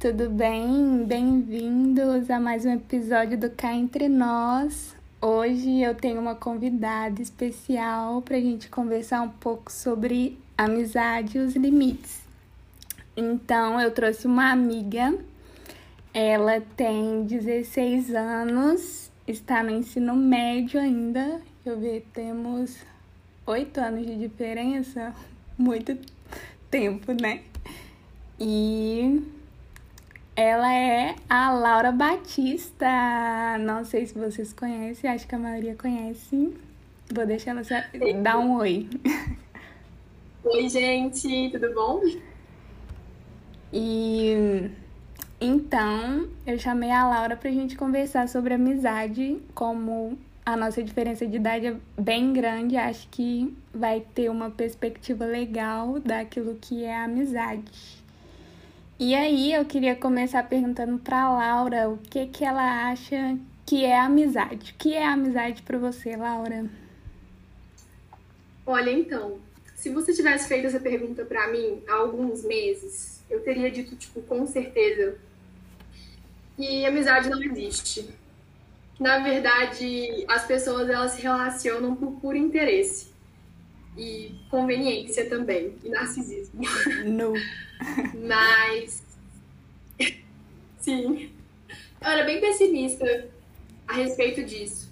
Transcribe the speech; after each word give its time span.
Tudo 0.00 0.30
bem? 0.30 1.04
Bem-vindos 1.06 2.30
a 2.30 2.38
mais 2.38 2.64
um 2.64 2.72
episódio 2.72 3.36
do 3.36 3.50
Cá 3.50 3.74
Entre 3.74 4.08
Nós. 4.08 4.94
Hoje 5.20 5.80
eu 5.80 5.92
tenho 5.92 6.20
uma 6.20 6.36
convidada 6.36 7.20
especial 7.20 8.22
para 8.22 8.36
a 8.36 8.40
gente 8.40 8.68
conversar 8.68 9.22
um 9.22 9.28
pouco 9.28 9.72
sobre 9.72 10.38
amizade 10.56 11.36
e 11.36 11.40
os 11.40 11.56
limites. 11.56 12.22
Então, 13.16 13.80
eu 13.80 13.90
trouxe 13.90 14.28
uma 14.28 14.52
amiga, 14.52 15.18
ela 16.14 16.60
tem 16.76 17.24
16 17.24 18.14
anos, 18.14 19.10
está 19.26 19.64
no 19.64 19.70
ensino 19.70 20.14
médio 20.14 20.78
ainda. 20.78 21.24
Deixa 21.24 21.76
eu 21.76 21.80
ver, 21.80 22.06
temos 22.12 22.76
8 23.44 23.80
anos 23.80 24.06
de 24.06 24.16
diferença, 24.16 25.12
muito 25.58 25.98
tempo, 26.70 27.12
né? 27.20 27.42
E 28.38 29.37
ela 30.38 30.72
é 30.72 31.16
a 31.28 31.50
Laura 31.50 31.90
Batista. 31.90 32.86
Não 33.58 33.84
sei 33.84 34.06
se 34.06 34.16
vocês 34.16 34.52
conhecem, 34.52 35.10
acho 35.10 35.26
que 35.26 35.34
a 35.34 35.38
maioria 35.38 35.74
conhece. 35.74 36.56
Vou 37.12 37.26
deixar 37.26 37.50
ela 37.50 37.62
dar 38.22 38.38
um 38.38 38.58
oi. 38.58 38.88
Oi, 40.44 40.68
gente, 40.68 41.50
tudo 41.50 41.74
bom? 41.74 42.00
E 43.72 44.70
então 45.40 46.28
eu 46.46 46.56
chamei 46.56 46.92
a 46.92 47.08
Laura 47.08 47.36
pra 47.36 47.50
gente 47.50 47.76
conversar 47.76 48.28
sobre 48.28 48.54
amizade, 48.54 49.42
como 49.56 50.16
a 50.46 50.56
nossa 50.56 50.84
diferença 50.84 51.26
de 51.26 51.34
idade 51.34 51.66
é 51.66 51.76
bem 52.00 52.32
grande, 52.32 52.76
acho 52.76 53.08
que 53.08 53.52
vai 53.74 54.04
ter 54.14 54.30
uma 54.30 54.50
perspectiva 54.50 55.24
legal 55.26 55.98
daquilo 55.98 56.56
que 56.60 56.84
é 56.84 56.96
amizade. 56.96 57.97
E 59.00 59.14
aí 59.14 59.52
eu 59.54 59.64
queria 59.64 59.94
começar 59.94 60.42
perguntando 60.48 60.98
para 60.98 61.30
Laura 61.30 61.88
o 61.88 61.98
que 61.98 62.26
que 62.26 62.44
ela 62.44 62.90
acha 62.90 63.38
que 63.64 63.84
é 63.84 63.96
amizade. 63.96 64.72
O 64.72 64.74
que 64.74 64.92
é 64.92 65.06
amizade 65.06 65.62
para 65.62 65.78
você, 65.78 66.16
Laura? 66.16 66.68
Olha, 68.66 68.90
então, 68.90 69.38
se 69.76 69.88
você 69.90 70.12
tivesse 70.12 70.48
feito 70.48 70.66
essa 70.66 70.80
pergunta 70.80 71.24
para 71.24 71.46
mim 71.46 71.80
há 71.86 71.94
alguns 71.94 72.42
meses, 72.42 73.22
eu 73.30 73.40
teria 73.40 73.70
dito 73.70 73.94
tipo 73.94 74.20
com 74.22 74.44
certeza 74.48 75.16
que 76.56 76.84
amizade 76.84 77.30
não 77.30 77.40
existe. 77.40 78.10
Na 78.98 79.20
verdade, 79.20 80.24
as 80.26 80.44
pessoas 80.44 80.90
elas 80.90 81.12
se 81.12 81.22
relacionam 81.22 81.94
por 81.94 82.20
puro 82.20 82.36
interesse 82.36 83.16
e 83.98 84.34
conveniência 84.48 85.28
também, 85.28 85.74
e 85.84 85.88
narcisismo. 85.88 86.62
Não. 87.04 87.34
Mas. 88.26 89.02
Sim. 90.78 91.30
Eu 92.00 92.08
era 92.08 92.24
bem 92.24 92.40
pessimista 92.40 93.28
a 93.86 93.94
respeito 93.94 94.44
disso. 94.44 94.88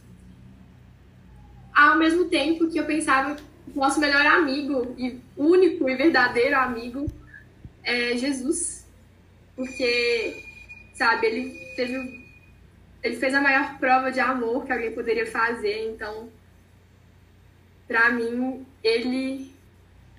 Ao 1.72 1.96
mesmo 1.96 2.24
tempo 2.24 2.68
que 2.68 2.78
eu 2.78 2.84
pensava 2.84 3.36
que 3.36 3.42
o 3.74 3.80
nosso 3.80 4.00
melhor 4.00 4.26
amigo, 4.26 4.94
e 4.98 5.20
único 5.36 5.88
e 5.88 5.94
verdadeiro 5.94 6.56
amigo, 6.56 7.06
é 7.84 8.16
Jesus. 8.16 8.86
Porque, 9.54 10.42
sabe, 10.94 11.26
ele 11.26 11.74
teve. 11.76 12.26
Ele 13.02 13.16
fez 13.16 13.32
a 13.34 13.40
maior 13.40 13.78
prova 13.78 14.10
de 14.10 14.18
amor 14.18 14.64
que 14.64 14.72
alguém 14.72 14.90
poderia 14.90 15.26
fazer, 15.30 15.92
então, 15.92 16.28
pra 17.86 18.10
mim, 18.10 18.66
ele 18.82 19.52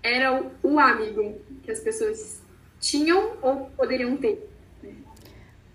era 0.02 0.42
o, 0.64 0.80
amigo 0.80 1.40
que 1.64 1.72
as 1.72 1.80
pessoas 1.80 2.42
tinham 2.80 3.38
ou 3.42 3.70
poderiam 3.72 4.16
ter. 4.18 4.50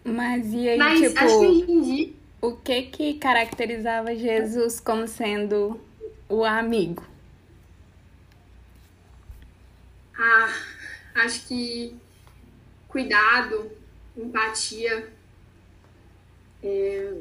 Mas 0.04 0.52
e 0.52 0.68
aí, 0.68 0.78
Mas, 0.78 1.00
tipo, 1.00 1.18
acho 1.18 1.66
que 1.66 1.80
dia... 1.80 2.12
o 2.40 2.56
que 2.56 2.82
que 2.82 3.14
caracterizava 3.14 4.14
Jesus 4.14 4.80
como 4.80 5.06
sendo 5.06 5.80
o 6.28 6.44
amigo? 6.44 7.04
Ah, 10.18 10.52
acho 11.14 11.46
que 11.46 11.96
cuidado, 12.88 13.70
empatia, 14.16 15.08
é... 16.62 17.14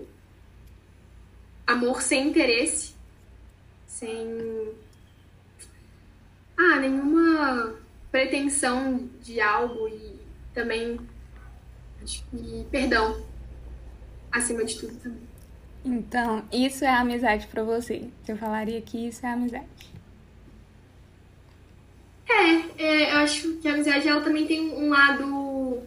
amor 1.67 2.01
sem 2.01 2.27
interesse, 2.27 2.90
sem 4.01 4.73
ah, 6.57 6.79
nenhuma 6.79 7.75
pretensão 8.11 9.07
de 9.21 9.39
algo 9.39 9.87
e 9.87 10.19
também 10.55 10.99
acho 12.03 12.23
que 12.31 12.65
perdão 12.71 13.23
acima 14.31 14.65
de 14.65 14.79
tudo 14.79 14.95
também. 14.95 15.21
Então, 15.85 16.43
isso 16.51 16.83
é 16.83 16.89
amizade 16.89 17.45
para 17.45 17.63
você? 17.63 18.09
Eu 18.27 18.37
falaria 18.37 18.81
que 18.81 19.07
isso 19.07 19.23
é 19.23 19.29
amizade. 19.29 19.67
É, 22.27 22.83
é, 22.83 23.13
eu 23.13 23.17
acho 23.19 23.57
que 23.57 23.67
a 23.67 23.73
amizade 23.73 24.07
ela 24.07 24.21
também 24.21 24.47
tem 24.47 24.73
um 24.73 24.89
lado 24.89 25.83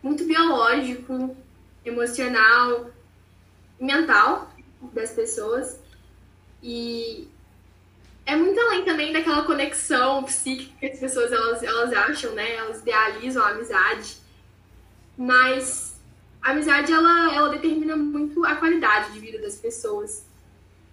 muito 0.00 0.24
biológico, 0.24 1.36
emocional, 1.84 2.90
mental 3.80 4.52
das 4.92 5.10
pessoas. 5.10 5.85
E 6.62 7.28
é 8.24 8.34
muito 8.34 8.58
além 8.58 8.84
também 8.84 9.12
daquela 9.12 9.44
conexão 9.44 10.24
psíquica 10.24 10.74
que 10.80 10.86
as 10.86 10.98
pessoas 10.98 11.30
elas, 11.30 11.62
elas 11.62 11.92
acham, 11.92 12.32
né? 12.32 12.56
Elas 12.56 12.80
idealizam 12.80 13.44
a 13.44 13.50
amizade. 13.50 14.16
Mas 15.16 15.96
a 16.42 16.50
amizade, 16.50 16.92
ela, 16.92 17.34
ela 17.34 17.48
determina 17.48 17.96
muito 17.96 18.44
a 18.44 18.56
qualidade 18.56 19.12
de 19.12 19.20
vida 19.20 19.38
das 19.38 19.56
pessoas. 19.56 20.26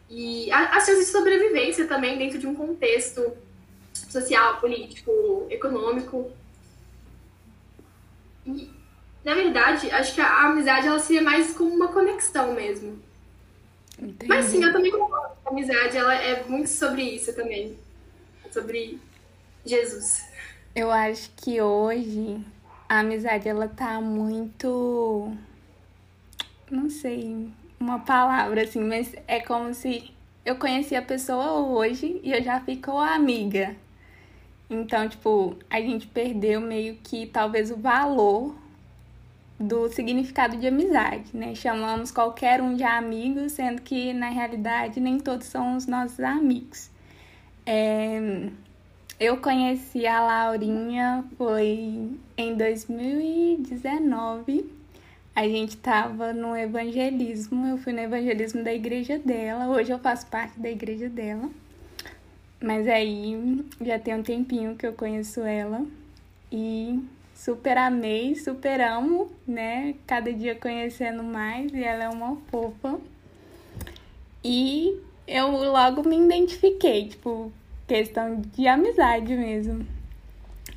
E 0.09 0.51
as 0.51 0.85
chances 0.85 1.07
de 1.07 1.11
sobrevivência 1.11 1.87
também 1.87 2.17
dentro 2.17 2.37
de 2.37 2.45
um 2.45 2.53
contexto 2.53 3.35
social, 3.93 4.59
político, 4.59 5.47
econômico. 5.49 6.31
E, 8.45 8.69
na 9.23 9.33
verdade, 9.33 9.89
acho 9.89 10.13
que 10.13 10.21
a 10.21 10.47
amizade 10.47 10.87
ela 10.87 10.99
seria 10.99 11.21
mais 11.21 11.53
como 11.55 11.73
uma 11.73 11.87
conexão 11.87 12.53
mesmo. 12.53 13.01
Entendi. 14.03 14.27
Mas 14.27 14.45
sim, 14.45 14.63
eu 14.63 14.71
também 14.71 14.91
concordo 14.91 15.33
a 15.45 15.49
amizade 15.49 15.97
ela 15.97 16.13
é 16.15 16.43
muito 16.43 16.69
sobre 16.69 17.01
isso 17.01 17.33
também. 17.33 17.77
Sobre 18.51 18.99
Jesus. 19.65 20.25
Eu 20.75 20.91
acho 20.91 21.31
que 21.37 21.61
hoje 21.61 22.43
a 22.89 22.99
amizade 22.99 23.47
ela 23.47 23.67
tá 23.67 23.99
muito 24.01 25.35
não 26.69 26.89
sei 26.89 27.49
uma 27.79 27.99
palavra 27.99 28.63
assim, 28.63 28.83
mas 28.83 29.13
é 29.27 29.39
como 29.39 29.73
se 29.73 30.11
eu 30.45 30.55
conheci 30.55 30.95
a 30.95 31.01
pessoa 31.01 31.59
hoje 31.59 32.19
e 32.23 32.31
eu 32.31 32.41
já 32.41 32.59
ficou 32.59 32.97
amiga. 32.97 33.75
Então, 34.69 35.07
tipo, 35.07 35.55
a 35.69 35.79
gente 35.79 36.07
perdeu 36.07 36.59
meio 36.59 36.95
que 37.03 37.27
talvez 37.27 37.69
o 37.69 37.77
valor 37.77 38.55
do 39.59 39.89
significado 39.89 40.57
de 40.57 40.67
amizade, 40.67 41.25
né? 41.33 41.55
Chamamos 41.55 42.11
qualquer 42.11 42.61
um 42.61 42.75
de 42.75 42.83
amigo, 42.83 43.49
sendo 43.49 43.81
que 43.81 44.13
na 44.13 44.29
realidade 44.29 44.99
nem 44.99 45.19
todos 45.19 45.47
são 45.47 45.77
os 45.77 45.87
nossos 45.87 46.19
amigos. 46.19 46.91
É, 47.65 48.49
eu 49.19 49.37
conheci 49.37 50.05
a 50.05 50.19
Laurinha 50.19 51.23
foi 51.37 52.09
em 52.37 52.55
2019. 52.55 54.69
A 55.35 55.47
gente 55.47 55.69
estava 55.69 56.33
no 56.33 56.55
evangelismo, 56.55 57.67
eu 57.67 57.77
fui 57.77 57.93
no 57.93 58.01
evangelismo 58.01 58.63
da 58.63 58.73
igreja 58.73 59.17
dela. 59.17 59.69
Hoje 59.69 59.91
eu 59.91 59.99
faço 59.99 60.27
parte 60.27 60.59
da 60.59 60.69
igreja 60.69 61.09
dela. 61.09 61.49
Mas 62.61 62.87
aí 62.87 63.65
já 63.81 63.97
tem 63.97 64.15
um 64.15 64.23
tempinho 64.23 64.75
que 64.75 64.85
eu 64.85 64.93
conheço 64.93 65.41
ela. 65.41 65.85
E 66.51 66.99
super 67.33 67.77
amei, 67.77 68.35
super 68.35 68.79
amo, 68.81 69.31
né? 69.47 69.95
Cada 70.05 70.31
dia 70.31 70.55
conhecendo 70.55 71.23
mais 71.23 71.73
e 71.73 71.83
ela 71.83 72.05
é 72.05 72.09
uma 72.09 72.37
fofa. 72.49 72.99
E 74.43 74.99
eu 75.27 75.47
logo 75.49 76.07
me 76.07 76.17
identifiquei, 76.17 77.07
tipo, 77.09 77.51
questão 77.87 78.41
de 78.41 78.67
amizade 78.67 79.35
mesmo. 79.35 79.85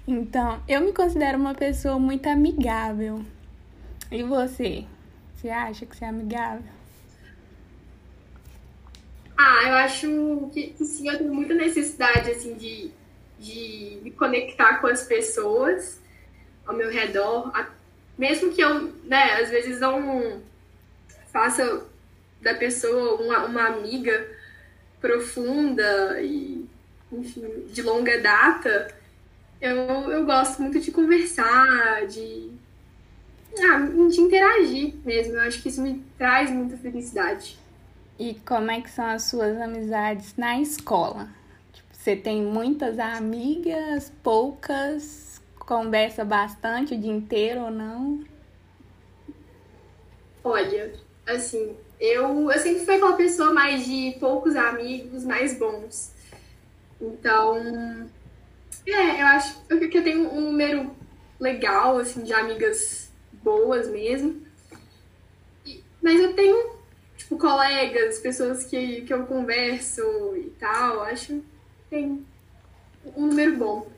Então, 0.07 0.63
eu 0.69 0.81
me 0.81 0.93
considero 0.93 1.39
uma 1.39 1.55
pessoa 1.55 1.99
muito 1.99 2.29
amigável. 2.29 3.25
E 4.11 4.23
você? 4.23 4.85
Você 5.35 5.51
acha 5.51 5.85
que 5.85 5.97
você 5.97 6.05
é 6.05 6.09
amigável? 6.09 6.77
Ah, 9.37 9.65
eu 9.69 9.75
acho 9.75 10.51
que, 10.53 10.69
que 10.69 10.85
sim, 10.85 11.09
eu 11.09 11.19
tenho 11.19 11.35
muita 11.35 11.55
necessidade, 11.55 12.31
assim, 12.31 12.55
de, 12.55 12.91
de 13.39 13.99
me 14.03 14.11
conectar 14.13 14.81
com 14.81 14.87
as 14.87 15.05
pessoas 15.05 16.01
ao 16.67 16.75
meu 16.75 16.91
redor, 16.91 17.53
mesmo 18.19 18.53
que 18.53 18.61
eu, 18.61 18.93
né, 19.05 19.41
às 19.41 19.51
vezes 19.51 19.81
não 19.81 20.41
faça 21.33 21.85
da 22.41 22.55
pessoa 22.55 23.21
uma, 23.21 23.45
uma 23.45 23.67
amiga 23.67 24.27
profunda 25.01 26.21
e, 26.21 26.65
enfim, 27.13 27.67
de 27.73 27.83
longa 27.83 28.21
data, 28.21 28.95
Eu, 29.61 29.77
eu 30.11 30.27
gosto 30.27 30.61
muito 30.61 30.79
de 30.81 30.91
conversar, 30.93 32.07
de, 32.07 32.51
ah, 33.59 33.79
de 34.11 34.21
interagir 34.21 34.95
mesmo. 35.05 35.35
Eu 35.35 35.41
acho 35.43 35.63
que 35.63 35.69
isso 35.71 35.81
me 35.81 36.05
traz 36.19 36.51
muita 36.51 36.77
felicidade. 36.77 37.59
E 38.19 38.35
como 38.47 38.71
é 38.71 38.81
que 38.83 38.91
são 38.91 39.07
as 39.07 39.25
suas 39.25 39.59
amizades 39.61 40.35
na 40.37 40.61
escola? 40.61 41.29
Tipo, 41.73 41.89
você 41.91 42.15
tem 42.17 42.43
muitas 42.43 42.99
amigas, 42.99 44.13
poucas, 44.23 45.03
conversa 45.67 46.25
bastante 46.25 46.95
o 46.95 46.99
dia 46.99 47.13
inteiro 47.13 47.63
ou 47.63 47.71
não? 47.71 48.25
Olha, 50.45 50.93
assim, 51.27 51.77
eu, 51.99 52.51
eu 52.51 52.59
sempre 52.61 52.85
fui 52.85 52.95
aquela 52.95 53.17
pessoa 53.17 53.53
mais 53.53 53.85
de 53.85 54.17
poucos 54.21 54.55
amigos, 54.55 55.25
mais 55.25 55.59
bons. 55.59 56.13
Então, 57.01 57.57
é, 58.87 59.21
eu 59.21 59.27
acho 59.27 59.61
que 59.67 59.99
eu 59.99 60.05
tenho 60.05 60.33
um 60.33 60.41
número 60.41 60.95
legal, 61.41 61.99
assim, 61.99 62.23
de 62.23 62.33
amigas 62.33 63.11
boas 63.33 63.89
mesmo. 63.89 64.47
Mas 66.01 66.21
eu 66.21 66.33
tenho, 66.35 66.77
tipo, 67.17 67.37
colegas, 67.37 68.21
pessoas 68.21 68.65
que, 68.65 69.01
que 69.03 69.13
eu 69.13 69.27
converso 69.27 70.03
e 70.37 70.51
tal, 70.61 71.03
acho 71.03 71.35
que 71.35 71.45
tem 71.91 72.25
um 73.17 73.27
número 73.27 73.57
bom. 73.57 73.96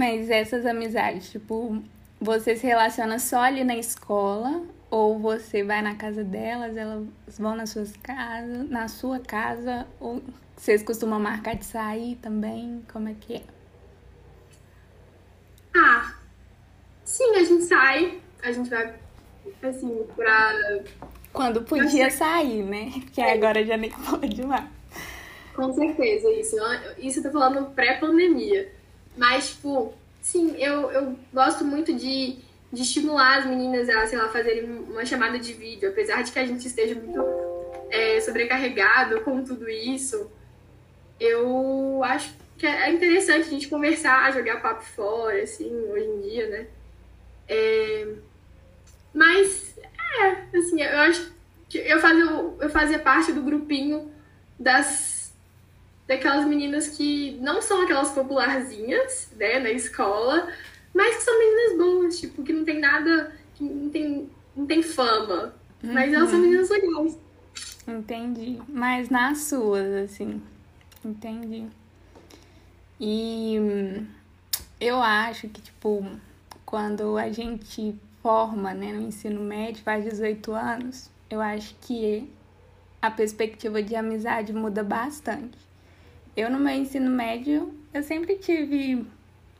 Mas 0.00 0.30
essas 0.30 0.64
amizades, 0.64 1.30
tipo, 1.30 1.82
você 2.18 2.56
se 2.56 2.66
relaciona 2.66 3.18
só 3.18 3.42
ali 3.42 3.62
na 3.62 3.76
escola 3.76 4.62
ou 4.90 5.18
você 5.18 5.62
vai 5.62 5.82
na 5.82 5.94
casa 5.94 6.24
delas, 6.24 6.74
elas 6.74 7.06
vão 7.38 7.54
nas 7.54 7.68
suas 7.68 7.94
casas, 7.98 8.70
na 8.70 8.88
sua 8.88 9.18
casa, 9.18 9.86
ou 10.00 10.22
vocês 10.56 10.82
costumam 10.82 11.20
marcar 11.20 11.54
de 11.54 11.66
sair 11.66 12.16
também? 12.16 12.82
Como 12.90 13.10
é 13.10 13.14
que 13.20 13.34
é? 13.34 13.42
Ah, 15.76 16.14
sim, 17.04 17.36
a 17.36 17.44
gente 17.44 17.64
sai, 17.64 18.22
a 18.42 18.52
gente 18.52 18.70
vai, 18.70 18.94
assim, 19.62 20.06
pra. 20.16 20.80
Quando 21.30 21.60
podia 21.60 22.10
sair, 22.10 22.62
né? 22.62 22.90
Porque 23.04 23.20
é. 23.20 23.34
agora 23.34 23.66
já 23.66 23.76
nem 23.76 23.90
pode 24.08 24.46
mais. 24.46 24.64
Com 25.54 25.70
certeza, 25.74 26.30
isso. 26.30 26.56
Isso 26.96 27.18
eu 27.18 27.24
tô 27.24 27.32
falando 27.32 27.70
pré-pandemia. 27.74 28.79
Mas, 29.16 29.50
tipo, 29.50 29.92
sim, 30.20 30.56
eu, 30.56 30.90
eu 30.90 31.16
gosto 31.32 31.64
muito 31.64 31.94
de, 31.94 32.38
de 32.72 32.82
estimular 32.82 33.38
as 33.38 33.46
meninas 33.46 33.88
a, 33.88 34.06
sei 34.06 34.18
lá, 34.18 34.28
fazerem 34.28 34.64
uma 34.64 35.04
chamada 35.04 35.38
de 35.38 35.52
vídeo. 35.52 35.88
Apesar 35.90 36.22
de 36.22 36.32
que 36.32 36.38
a 36.38 36.46
gente 36.46 36.66
esteja 36.66 36.94
muito 36.94 37.22
é, 37.90 38.20
sobrecarregado 38.20 39.20
com 39.22 39.42
tudo 39.44 39.68
isso, 39.68 40.30
eu 41.18 42.02
acho 42.04 42.34
que 42.56 42.66
é 42.66 42.92
interessante 42.92 43.48
a 43.48 43.50
gente 43.50 43.68
conversar, 43.68 44.32
jogar 44.32 44.60
papo 44.60 44.84
fora, 44.84 45.42
assim, 45.42 45.70
hoje 45.90 46.06
em 46.06 46.20
dia, 46.20 46.48
né? 46.48 46.66
É... 47.48 48.06
Mas, 49.14 49.76
é, 50.20 50.56
assim, 50.56 50.80
eu 50.80 50.98
acho 51.00 51.32
que 51.68 51.78
eu 51.78 51.98
fazia, 52.00 52.24
eu 52.24 52.70
fazia 52.70 52.98
parte 52.98 53.32
do 53.32 53.42
grupinho 53.42 54.12
das 54.58 55.09
daquelas 56.10 56.44
meninas 56.44 56.88
que 56.88 57.38
não 57.40 57.62
são 57.62 57.82
aquelas 57.82 58.10
popularzinhas, 58.10 59.30
né, 59.36 59.60
na 59.60 59.70
escola, 59.70 60.52
mas 60.92 61.18
que 61.18 61.22
são 61.22 61.38
meninas 61.38 61.78
boas, 61.78 62.18
tipo, 62.18 62.42
que 62.42 62.52
não 62.52 62.64
tem 62.64 62.80
nada, 62.80 63.32
que 63.54 63.62
não 63.62 63.88
tem, 63.88 64.28
não 64.56 64.66
tem 64.66 64.82
fama, 64.82 65.54
uhum. 65.80 65.92
mas 65.92 66.12
elas 66.12 66.30
são 66.30 66.40
uhum. 66.40 66.46
meninas 66.46 66.68
legais. 66.68 67.16
Entendi. 67.86 68.60
Mas 68.68 69.08
nas 69.08 69.38
suas, 69.42 69.86
assim, 69.94 70.42
entendi. 71.04 71.68
E 72.98 73.54
eu 74.80 75.00
acho 75.00 75.48
que, 75.48 75.62
tipo, 75.62 76.04
quando 76.66 77.16
a 77.18 77.30
gente 77.30 77.94
forma, 78.20 78.74
né, 78.74 78.92
no 78.92 79.02
ensino 79.02 79.40
médio, 79.42 79.84
faz 79.84 80.04
18 80.04 80.52
anos, 80.52 81.08
eu 81.30 81.40
acho 81.40 81.76
que 81.82 82.28
a 83.00 83.12
perspectiva 83.12 83.80
de 83.80 83.94
amizade 83.94 84.52
muda 84.52 84.82
bastante. 84.82 85.69
Eu, 86.36 86.50
no 86.50 86.58
meu 86.58 86.74
ensino 86.74 87.10
médio, 87.10 87.74
eu 87.92 88.02
sempre 88.02 88.36
tive 88.36 89.06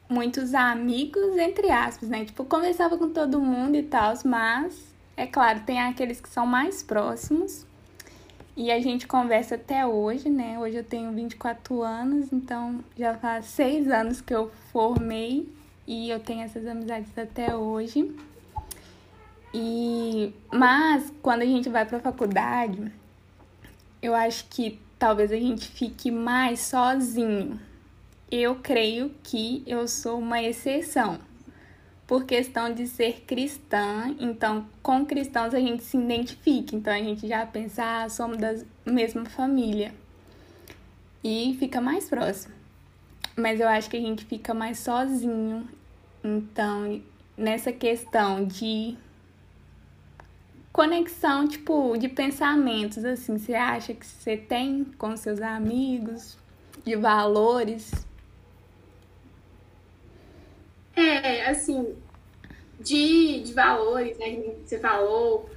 muitos 0.09 0.55
amigos, 0.55 1.37
entre 1.37 1.71
aspas, 1.71 2.09
né? 2.09 2.25
Tipo, 2.25 2.45
conversava 2.45 2.99
com 2.99 3.11
todo 3.11 3.41
mundo 3.41 3.77
e 3.77 3.83
tal, 3.83 4.15
mas, 4.25 4.95
é 5.17 5.27
claro, 5.27 5.61
tem 5.61 5.81
aqueles 5.81 6.21
que 6.21 6.29
são 6.29 6.47
mais 6.47 6.83
próximos 6.83 7.67
e 8.57 8.71
a 8.71 8.81
gente 8.81 9.07
conversa 9.07 9.55
até 9.55 9.87
hoje, 9.87 10.29
né? 10.29 10.59
Hoje 10.59 10.77
eu 10.77 10.85
tenho 10.85 11.11
24 11.13 11.83
anos, 11.83 12.33
então 12.33 12.85
já 12.97 13.17
faz 13.17 13.47
seis 13.47 13.89
anos 13.89 14.21
que 14.21 14.35
eu 14.35 14.51
formei 14.73 15.49
e 15.87 16.11
eu 16.11 16.21
tenho 16.21 16.43
essas 16.43 16.67
amizades 16.67 17.17
até 17.17 17.55
hoje. 17.55 18.15
E 19.55 20.33
mas 20.53 21.13
quando 21.23 21.43
a 21.43 21.47
gente 21.47 21.69
vai 21.69 21.87
para 21.87 21.99
a 21.99 22.01
faculdade, 22.01 22.93
eu 24.03 24.15
acho 24.15 24.47
que 24.49 24.79
talvez 25.01 25.33
a 25.33 25.37
gente 25.37 25.67
fique 25.67 26.11
mais 26.11 26.61
sozinho. 26.61 27.59
Eu 28.31 28.57
creio 28.57 29.11
que 29.25 29.65
eu 29.67 29.89
sou 29.89 30.19
uma 30.19 30.43
exceção 30.43 31.19
por 32.07 32.25
questão 32.25 32.73
de 32.73 32.87
ser 32.87 33.23
cristã, 33.27 34.15
então 34.21 34.67
com 34.83 35.07
cristãos 35.07 35.55
a 35.55 35.59
gente 35.59 35.83
se 35.83 35.97
identifica, 35.97 36.77
então 36.77 36.93
a 36.93 36.99
gente 36.99 37.27
já 37.27 37.47
pensa, 37.47 38.03
ah, 38.03 38.09
somos 38.11 38.37
da 38.37 38.55
mesma 38.85 39.25
família 39.25 39.95
e 41.25 41.57
fica 41.59 41.81
mais 41.81 42.09
próximo. 42.09 42.55
Mas 43.37 43.59
eu 43.59 43.69
acho 43.69 43.89
que 43.89 43.97
a 43.97 44.01
gente 44.01 44.25
fica 44.27 44.53
mais 44.53 44.81
sozinho, 44.81 45.67
então 46.23 47.01
nessa 47.39 47.73
questão 47.73 48.45
de 48.45 48.99
conexão, 50.73 51.49
tipo, 51.49 51.97
de 51.97 52.09
pensamentos, 52.09 53.05
assim, 53.05 53.39
você 53.39 53.55
acha 53.55 53.95
que 53.95 54.07
você 54.07 54.37
tem 54.37 54.85
com 54.97 55.17
seus 55.17 55.41
amigos, 55.41 56.39
de 56.85 56.97
valores? 56.97 57.93
É, 60.97 61.47
assim, 61.47 61.95
de, 62.79 63.41
de 63.41 63.53
valores, 63.53 64.17
né, 64.19 64.55
você 64.65 64.79
falou, 64.79 65.51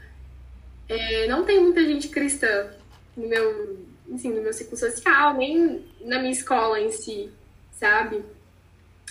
é, 0.87 1.27
não 1.27 1.43
tem 1.43 1.59
muita 1.59 1.83
gente 1.83 2.09
cristã 2.09 2.69
no 3.15 3.27
meu, 3.27 3.77
assim, 4.13 4.29
no 4.29 4.41
meu 4.41 4.53
ciclo 4.53 4.77
social, 4.77 5.35
nem 5.35 5.85
na 6.01 6.19
minha 6.19 6.31
escola 6.31 6.79
em 6.79 6.91
si, 6.91 7.29
sabe? 7.71 8.23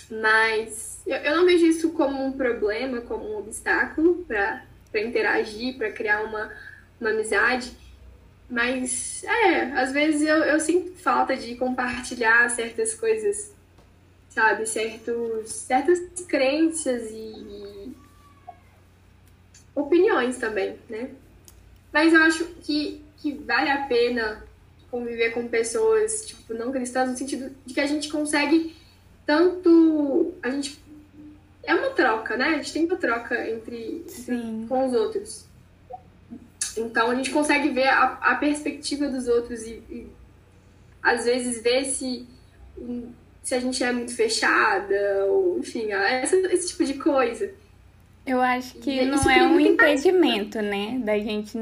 Mas 0.09 1.01
eu, 1.07 1.17
eu 1.17 1.37
não 1.37 1.45
vejo 1.45 1.65
isso 1.65 1.91
como 1.91 2.23
um 2.23 2.31
problema, 2.33 3.01
como 3.01 3.33
um 3.33 3.37
obstáculo 3.37 4.23
para 4.27 4.65
interagir, 5.01 5.77
para 5.77 5.91
criar 5.91 6.21
uma, 6.23 6.51
uma 6.99 7.09
amizade. 7.09 7.71
Mas, 8.49 9.23
é, 9.23 9.63
às 9.73 9.91
vezes 9.91 10.21
eu, 10.21 10.37
eu 10.37 10.59
sinto 10.59 10.95
falta 10.97 11.35
de 11.35 11.55
compartilhar 11.55 12.49
certas 12.49 12.93
coisas 12.93 13.53
sabe? 14.33 14.65
Certos, 14.65 15.49
certas 15.49 15.99
crenças 16.27 17.09
e 17.11 17.95
opiniões 19.75 20.37
também, 20.37 20.75
né? 20.89 21.11
Mas 21.91 22.13
eu 22.13 22.21
acho 22.23 22.45
que, 22.63 23.01
que 23.17 23.31
vale 23.33 23.69
a 23.69 23.85
pena 23.85 24.43
conviver 24.89 25.31
com 25.31 25.47
pessoas, 25.47 26.25
tipo, 26.25 26.53
não 26.53 26.71
cristãs, 26.71 27.09
no 27.09 27.17
sentido 27.17 27.55
de 27.65 27.73
que 27.73 27.79
a 27.79 27.87
gente 27.87 28.09
consegue 28.09 28.75
tanto. 29.25 30.33
A 30.41 30.49
gente. 30.49 30.82
É 31.63 31.73
uma 31.73 31.89
troca, 31.91 32.35
né? 32.35 32.45
A 32.45 32.55
gente 32.57 32.73
tem 32.73 32.85
uma 32.85 32.97
troca 32.97 33.49
entre, 33.49 34.03
entre 34.05 34.67
com 34.67 34.87
os 34.87 34.93
outros. 34.93 35.45
Então 36.77 37.09
a 37.09 37.15
gente 37.15 37.31
consegue 37.31 37.69
ver 37.69 37.87
a, 37.87 38.17
a 38.21 38.35
perspectiva 38.35 39.07
dos 39.07 39.27
outros 39.27 39.61
e, 39.63 39.81
e 39.89 40.07
às 41.01 41.25
vezes 41.25 41.61
ver 41.61 41.85
se 41.85 42.27
se 43.43 43.53
a 43.53 43.59
gente 43.59 43.83
é 43.83 43.91
muito 43.91 44.15
fechada, 44.15 45.25
ou 45.27 45.59
enfim, 45.59 45.91
essa, 45.91 46.35
esse 46.51 46.69
tipo 46.69 46.85
de 46.85 46.93
coisa. 46.93 47.51
Eu 48.25 48.39
acho 48.39 48.75
que 48.75 49.01
e 49.01 49.05
não 49.05 49.29
é 49.29 49.43
um 49.43 49.59
impedimento, 49.59 50.61
né, 50.61 50.97
da 51.03 51.19
gente 51.19 51.57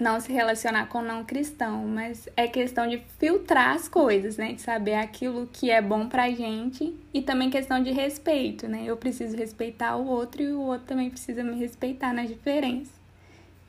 não 0.00 0.18
se 0.18 0.32
relacionar 0.32 0.86
com 0.86 1.02
não 1.02 1.24
cristão, 1.24 1.86
mas 1.86 2.28
é 2.36 2.48
questão 2.48 2.88
de 2.88 3.02
filtrar 3.18 3.76
as 3.76 3.88
coisas, 3.88 4.36
né, 4.36 4.54
de 4.54 4.62
saber 4.62 4.94
aquilo 4.94 5.48
que 5.52 5.70
é 5.70 5.82
bom 5.82 6.08
pra 6.08 6.30
gente 6.30 6.96
e 7.12 7.20
também 7.20 7.50
questão 7.50 7.82
de 7.82 7.90
respeito, 7.90 8.66
né? 8.66 8.84
Eu 8.86 8.96
preciso 8.96 9.36
respeitar 9.36 9.96
o 9.96 10.06
outro 10.06 10.42
e 10.42 10.52
o 10.52 10.60
outro 10.60 10.86
também 10.86 11.10
precisa 11.10 11.44
me 11.44 11.54
respeitar 11.54 12.14
nas 12.14 12.28
diferenças. 12.28 12.94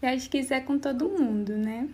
E 0.01 0.05
acho 0.05 0.29
que 0.29 0.39
isso 0.39 0.53
é 0.53 0.61
com 0.61 0.79
todo 0.79 1.09
mundo, 1.09 1.51
né? 1.55 1.87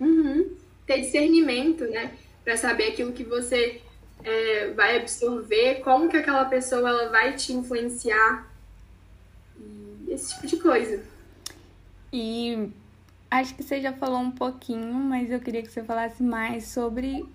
Uhum. 0.00 0.56
Ter 0.86 1.00
discernimento, 1.00 1.84
né? 1.84 2.12
Pra 2.44 2.56
saber 2.56 2.92
aquilo 2.92 3.12
que 3.12 3.24
você 3.24 3.82
é, 4.24 4.70
vai 4.70 4.96
absorver, 4.96 5.80
como 5.80 6.08
que 6.08 6.16
aquela 6.16 6.44
pessoa 6.44 6.88
ela 6.88 7.08
vai 7.10 7.34
te 7.34 7.52
influenciar, 7.52 8.48
esse 10.08 10.34
tipo 10.34 10.46
de 10.46 10.56
coisa. 10.56 11.17
E 12.12 12.70
acho 13.30 13.54
que 13.54 13.62
você 13.62 13.80
já 13.80 13.92
falou 13.92 14.18
um 14.18 14.30
pouquinho, 14.30 14.94
mas 14.94 15.30
eu 15.30 15.40
queria 15.40 15.62
que 15.62 15.70
você 15.70 15.82
falasse 15.82 16.22
mais 16.22 16.68
sobre 16.68 17.26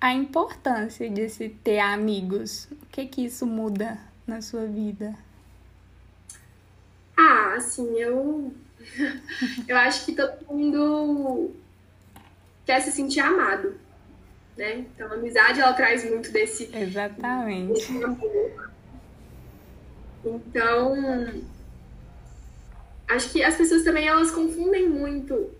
a 0.00 0.12
importância 0.12 1.08
de 1.08 1.28
se 1.28 1.48
ter 1.48 1.78
amigos. 1.78 2.68
O 2.70 2.86
que 2.90 3.06
que 3.06 3.24
isso 3.24 3.46
muda 3.46 3.98
na 4.26 4.40
sua 4.40 4.66
vida? 4.66 5.14
Ah, 7.16 7.54
assim, 7.56 7.98
eu 7.98 8.52
eu 9.68 9.76
acho 9.76 10.04
que 10.04 10.12
todo 10.12 10.44
mundo 10.46 11.50
quer 12.64 12.80
se 12.80 12.92
sentir 12.92 13.20
amado, 13.20 13.74
né? 14.56 14.78
Então, 14.78 15.10
a 15.10 15.14
amizade 15.14 15.60
ela 15.60 15.72
traz 15.72 16.08
muito 16.08 16.30
desse 16.32 16.70
exatamente. 16.74 17.74
Desse 17.74 18.04
amor. 18.04 18.70
Então, 20.24 21.42
acho 23.08 23.30
que 23.30 23.42
as 23.42 23.56
pessoas 23.56 23.82
também 23.82 24.06
elas 24.06 24.30
confundem 24.30 24.88
muito 24.88 25.50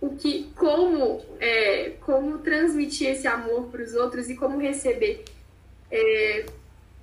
o 0.00 0.10
que, 0.16 0.50
como, 0.54 1.24
é, 1.40 1.94
como 2.00 2.38
transmitir 2.38 3.08
esse 3.08 3.26
amor 3.26 3.68
para 3.68 3.82
os 3.82 3.94
outros 3.94 4.28
e 4.28 4.36
como 4.36 4.58
receber. 4.58 5.24
É, 5.90 6.46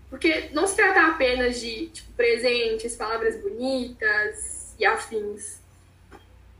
porque 0.09 0.49
não 0.53 0.67
se 0.67 0.75
trata 0.75 1.07
apenas 1.07 1.59
de 1.59 1.87
tipo, 1.87 2.11
presentes, 2.13 2.95
palavras 2.95 3.41
bonitas 3.41 4.75
e 4.77 4.85
afins, 4.85 5.59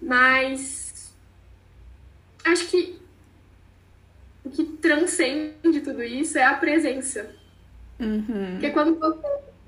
mas 0.01 1.13
acho 2.43 2.67
que 2.67 2.99
o 4.43 4.49
que 4.49 4.63
transcende 4.63 5.81
tudo 5.81 6.03
isso 6.03 6.37
é 6.37 6.43
a 6.43 6.55
presença. 6.55 7.33
Uhum. 7.99 8.53
Porque 8.53 8.71
quando 8.71 8.99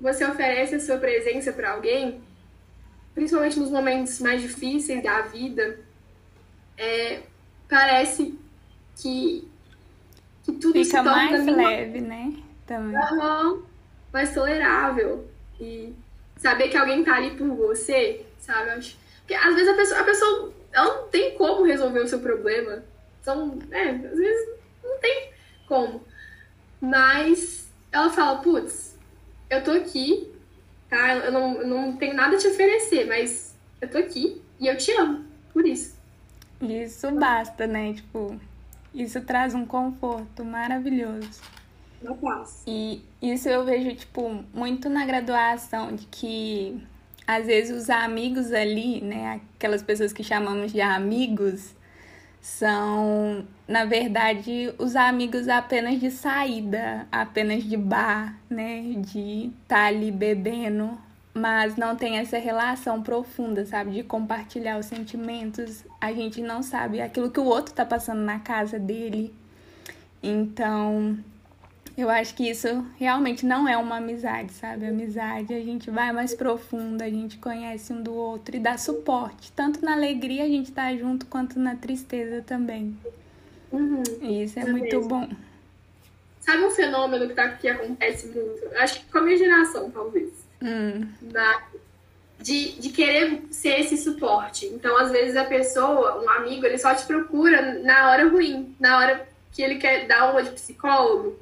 você 0.00 0.24
oferece 0.24 0.74
a 0.74 0.80
sua 0.80 0.98
presença 0.98 1.52
para 1.52 1.72
alguém, 1.72 2.20
principalmente 3.16 3.58
nos 3.58 3.70
momentos 3.70 4.20
mais 4.20 4.42
difíceis 4.42 5.02
da 5.02 5.22
vida, 5.22 5.80
é, 6.76 7.22
parece 7.66 8.38
que, 8.94 9.48
que 10.44 10.52
tudo 10.52 10.74
Fica 10.74 10.84
se 10.84 10.92
torna 10.92 11.12
mais 11.12 11.46
leve, 11.46 12.00
né? 12.02 12.34
Também. 12.66 12.94
Uhum, 12.94 13.62
mais 14.12 14.34
tolerável. 14.34 15.26
E 15.58 15.94
saber 16.36 16.68
que 16.68 16.76
alguém 16.76 17.02
tá 17.02 17.16
ali 17.16 17.30
por 17.30 17.48
você, 17.48 18.26
sabe? 18.38 18.68
Acho... 18.70 18.98
Porque 19.20 19.32
às 19.32 19.54
vezes 19.54 19.68
a 19.70 19.74
pessoa, 19.74 20.00
a 20.00 20.04
pessoa 20.04 20.52
ela 20.70 20.94
não 20.96 21.08
tem 21.08 21.34
como 21.38 21.64
resolver 21.64 22.00
o 22.00 22.06
seu 22.08 22.20
problema. 22.20 22.84
Então, 23.22 23.58
é, 23.70 23.88
às 23.88 24.18
vezes 24.18 24.48
não 24.84 24.98
tem 24.98 25.30
como. 25.66 26.04
Mas 26.78 27.72
ela 27.90 28.10
fala, 28.10 28.42
putz, 28.42 28.94
eu 29.48 29.64
tô 29.64 29.70
aqui, 29.70 30.30
tá? 30.96 31.14
Eu 31.16 31.32
não, 31.32 31.60
eu 31.60 31.66
não 31.66 31.96
tenho 31.96 32.14
nada 32.14 32.36
a 32.36 32.38
te 32.38 32.46
oferecer, 32.48 33.06
mas 33.06 33.54
eu 33.80 33.88
tô 33.88 33.98
aqui 33.98 34.40
e 34.58 34.66
eu 34.66 34.76
te 34.76 34.90
amo, 34.92 35.24
por 35.52 35.66
isso. 35.66 35.96
Isso 36.60 37.10
basta, 37.12 37.66
né? 37.66 37.92
Tipo, 37.92 38.40
isso 38.94 39.20
traz 39.20 39.54
um 39.54 39.66
conforto 39.66 40.44
maravilhoso. 40.44 41.42
Não 42.02 42.16
posso. 42.16 42.62
E 42.66 43.02
isso 43.20 43.48
eu 43.48 43.64
vejo, 43.64 43.94
tipo, 43.94 44.44
muito 44.54 44.88
na 44.88 45.04
graduação, 45.04 45.94
de 45.94 46.06
que 46.06 46.82
às 47.26 47.46
vezes 47.46 47.76
os 47.76 47.90
amigos 47.90 48.52
ali, 48.52 49.00
né? 49.02 49.40
Aquelas 49.56 49.82
pessoas 49.82 50.12
que 50.12 50.24
chamamos 50.24 50.72
de 50.72 50.80
amigos, 50.80 51.74
são, 52.46 53.44
na 53.66 53.84
verdade, 53.84 54.72
os 54.78 54.94
amigos 54.94 55.48
apenas 55.48 55.98
de 55.98 56.12
saída, 56.12 57.04
apenas 57.10 57.64
de 57.64 57.76
bar, 57.76 58.38
né? 58.48 58.82
De 58.98 59.50
estar 59.62 59.76
tá 59.76 59.86
ali 59.86 60.12
bebendo 60.12 60.96
mas 61.34 61.76
não 61.76 61.94
tem 61.94 62.16
essa 62.16 62.38
relação 62.38 63.02
profunda, 63.02 63.66
sabe? 63.66 63.90
De 63.90 64.02
compartilhar 64.02 64.78
os 64.78 64.86
sentimentos. 64.86 65.84
A 66.00 66.10
gente 66.10 66.40
não 66.40 66.62
sabe 66.62 66.98
aquilo 66.98 67.30
que 67.30 67.38
o 67.38 67.44
outro 67.44 67.74
tá 67.74 67.84
passando 67.84 68.22
na 68.22 68.38
casa 68.38 68.78
dele. 68.78 69.34
Então, 70.22 71.18
eu 71.96 72.10
acho 72.10 72.34
que 72.34 72.48
isso 72.48 72.84
realmente 72.98 73.46
não 73.46 73.66
é 73.68 73.76
uma 73.76 73.96
amizade, 73.96 74.52
sabe? 74.52 74.86
Amizade, 74.86 75.54
a 75.54 75.60
gente 75.60 75.90
vai 75.90 76.12
mais 76.12 76.34
profundo, 76.34 77.02
a 77.02 77.08
gente 77.08 77.38
conhece 77.38 77.92
um 77.92 78.02
do 78.02 78.14
outro 78.14 78.56
e 78.56 78.60
dá 78.60 78.76
suporte. 78.76 79.50
Tanto 79.52 79.84
na 79.84 79.94
alegria 79.94 80.44
a 80.44 80.48
gente 80.48 80.72
tá 80.72 80.94
junto, 80.94 81.26
quanto 81.26 81.58
na 81.58 81.74
tristeza 81.74 82.42
também. 82.42 82.96
Uhum, 83.72 84.02
isso 84.22 84.58
é, 84.58 84.62
é 84.62 84.66
muito 84.66 84.96
mesmo. 84.96 85.08
bom. 85.08 85.28
Sabe 86.40 86.64
um 86.64 86.70
fenômeno 86.70 87.26
que, 87.26 87.34
tá, 87.34 87.48
que 87.48 87.68
acontece 87.68 88.28
muito? 88.28 88.76
Acho 88.76 89.00
que 89.00 89.10
com 89.10 89.18
a 89.18 89.22
minha 89.22 89.36
geração, 89.36 89.90
talvez 89.90 90.46
Hum. 90.62 91.08
Na, 91.20 91.62
de, 92.38 92.72
de 92.72 92.90
querer 92.90 93.42
ser 93.50 93.80
esse 93.80 93.96
suporte. 93.96 94.66
Então, 94.66 94.96
às 94.96 95.10
vezes, 95.10 95.36
a 95.36 95.44
pessoa, 95.44 96.22
um 96.22 96.28
amigo, 96.30 96.64
ele 96.64 96.78
só 96.78 96.94
te 96.94 97.04
procura 97.06 97.80
na 97.82 98.10
hora 98.10 98.28
ruim, 98.28 98.74
na 98.78 98.98
hora 98.98 99.28
que 99.52 99.62
ele 99.62 99.76
quer 99.76 100.06
dar 100.06 100.30
uma 100.30 100.42
de 100.42 100.50
psicólogo. 100.50 101.38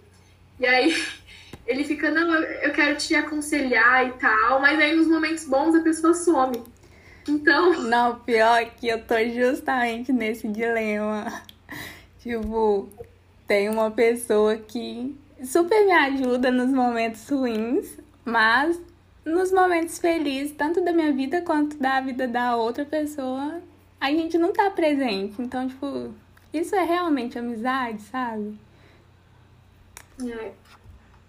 E 0.58 0.66
aí 0.66 0.94
ele 1.66 1.84
fica, 1.84 2.11
não, 2.11 2.34
eu 2.34 2.73
quero 2.73 2.96
te 2.96 3.14
aconselhar 3.14 4.06
e 4.06 4.12
tal, 4.12 4.61
mas 4.61 4.78
aí 4.78 4.94
nos 4.94 5.06
momentos 5.06 5.44
bons 5.44 5.75
a 5.75 5.80
pessoa 5.80 6.14
some. 6.14 6.62
Então. 7.28 7.73
Não, 7.88 8.18
pior 8.20 8.61
é 8.61 8.66
que 8.66 8.88
eu 8.88 9.02
tô 9.02 9.16
justamente 9.30 10.12
nesse 10.12 10.46
dilema. 10.49 11.42
Tipo, 12.20 12.88
tem 13.46 13.68
uma 13.68 13.90
pessoa 13.90 14.56
que 14.56 15.14
super 15.42 15.84
me 15.84 15.92
ajuda 15.92 16.50
nos 16.50 16.70
momentos 16.70 17.28
ruins, 17.28 17.99
mas 18.25 18.80
nos 19.25 19.52
momentos 19.52 19.99
felizes, 19.99 20.52
tanto 20.56 20.82
da 20.82 20.92
minha 20.92 21.12
vida 21.12 21.42
quanto 21.42 21.76
da 21.76 22.00
vida 22.00 22.26
da 22.26 22.56
outra 22.56 22.84
pessoa, 22.84 23.61
a 24.00 24.11
gente 24.11 24.38
não 24.38 24.52
tá 24.52 24.70
presente. 24.70 25.34
Então, 25.38 25.68
tipo, 25.68 26.14
isso 26.52 26.75
é 26.75 26.84
realmente 26.84 27.38
amizade, 27.38 28.00
sabe? 28.02 28.58
É. 30.23 30.52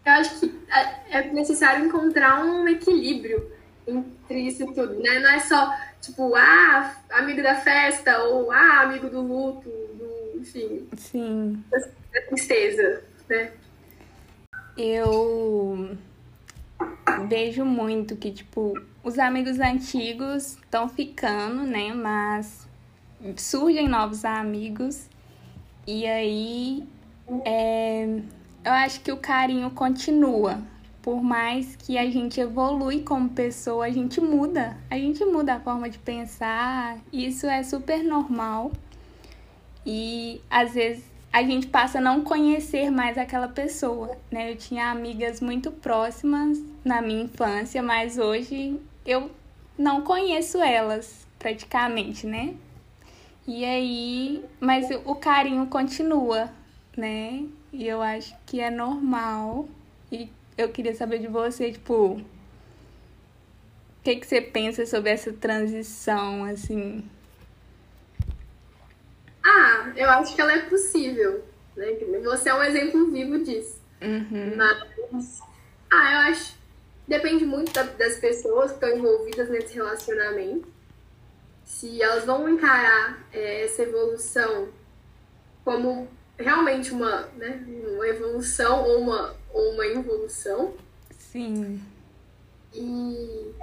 Eu 0.06 0.12
acho 0.14 0.40
que 0.40 0.62
é, 0.70 1.20
é 1.20 1.32
necessário 1.32 1.86
encontrar 1.86 2.44
um 2.46 2.68
equilíbrio 2.68 3.52
entre 3.88 4.40
isso 4.42 4.66
tudo, 4.68 5.00
né? 5.02 5.20
Não 5.20 5.30
é 5.30 5.40
só, 5.40 5.76
tipo, 6.02 6.36
ah, 6.36 6.96
amigo 7.12 7.42
da 7.42 7.56
festa, 7.56 8.20
ou 8.24 8.52
ah, 8.52 8.82
amigo 8.82 9.10
do 9.10 9.22
luto, 9.22 9.70
do, 9.70 10.40
enfim. 10.40 10.88
Sim. 10.96 11.64
Da 11.72 12.22
tristeza, 12.28 13.04
né? 13.28 13.52
Eu 14.78 15.98
vejo 17.28 17.66
muito 17.66 18.16
que, 18.16 18.32
tipo, 18.32 18.74
os 19.04 19.18
amigos 19.18 19.60
antigos 19.60 20.58
estão 20.58 20.90
ficando, 20.90 21.64
né? 21.64 21.94
Mas 21.94 22.68
surgem 23.38 23.88
novos 23.88 24.26
amigos. 24.26 25.08
E 25.88 26.06
aí 26.06 26.88
é, 27.46 28.20
eu 28.66 28.72
acho 28.72 29.00
que 29.02 29.12
o 29.12 29.18
carinho 29.18 29.70
continua. 29.70 30.60
Por 31.02 31.22
mais 31.22 31.76
que 31.76 32.00
a 32.00 32.10
gente 32.10 32.42
evolui 32.42 33.04
como 33.04 33.30
pessoa, 33.30 33.86
a 33.86 33.92
gente 33.92 34.20
muda. 34.20 34.76
A 34.90 34.98
gente 34.98 35.24
muda 35.24 35.54
a 35.54 35.60
forma 35.60 35.88
de 35.88 36.00
pensar. 36.00 36.98
Isso 37.14 37.46
é 37.46 37.62
super 37.62 38.04
normal. 38.04 38.72
E 39.86 40.42
às 40.50 40.74
vezes 40.74 41.04
a 41.32 41.44
gente 41.44 41.68
passa 41.68 42.00
a 42.00 42.02
não 42.02 42.24
conhecer 42.24 42.90
mais 42.90 43.20
aquela 43.20 43.48
pessoa, 43.48 44.18
né? 44.32 44.52
Eu 44.52 44.56
tinha 44.56 44.90
amigas 44.90 45.40
muito 45.40 45.72
próximas 45.72 46.58
na 46.84 47.04
minha 47.04 47.26
infância, 47.26 47.84
mas 47.84 48.18
hoje 48.18 48.80
eu 49.06 49.30
não 49.78 50.02
conheço 50.02 50.58
elas 50.58 51.28
praticamente, 51.38 52.26
né? 52.26 52.56
E 53.46 53.64
aí, 53.64 54.44
mas 54.60 54.88
o 55.06 55.14
carinho 55.14 55.68
continua, 55.68 56.50
né? 56.98 57.46
E 57.76 57.90
eu 57.90 58.02
acho 58.02 58.34
que 58.46 58.62
é 58.62 58.72
normal. 58.72 59.68
E 60.10 60.30
eu 60.58 60.70
queria 60.70 60.96
saber 60.96 61.20
de 61.20 61.28
você, 61.28 61.74
tipo, 61.74 62.14
o 62.14 62.26
que, 64.02 64.16
que 64.16 64.26
você 64.26 64.40
pensa 64.40 64.86
sobre 64.86 65.10
essa 65.10 65.34
transição, 65.34 66.46
assim? 66.46 67.04
Ah, 69.44 69.92
eu 69.94 70.10
acho 70.10 70.34
que 70.34 70.40
ela 70.40 70.54
é 70.54 70.62
possível. 70.62 71.44
Né? 71.76 71.98
Você 72.24 72.48
é 72.48 72.56
um 72.56 72.64
exemplo 72.64 73.12
vivo 73.12 73.44
disso. 73.44 73.78
Uhum. 74.02 74.56
Mas, 74.56 75.42
ah, 75.92 76.14
eu 76.14 76.32
acho. 76.32 76.56
Depende 77.06 77.46
muito 77.46 77.74
da, 77.74 77.84
das 77.84 78.20
pessoas 78.20 78.72
que 78.72 78.78
estão 78.78 78.98
envolvidas 78.98 79.50
nesse 79.50 79.76
relacionamento. 79.76 80.66
Se 81.66 82.02
elas 82.02 82.24
vão 82.24 82.48
encarar 82.48 83.28
é, 83.34 83.66
essa 83.66 83.84
evolução 83.84 84.70
como 85.66 86.08
realmente 86.38 86.92
uma, 86.92 87.22
né, 87.38 87.64
uma 87.68 88.08
evolução 88.08 88.84
ou 88.84 89.02
uma, 89.02 89.36
ou 89.54 89.74
uma 89.74 89.88
involução. 89.88 90.76
Sim. 91.18 91.82
E. 92.74 93.54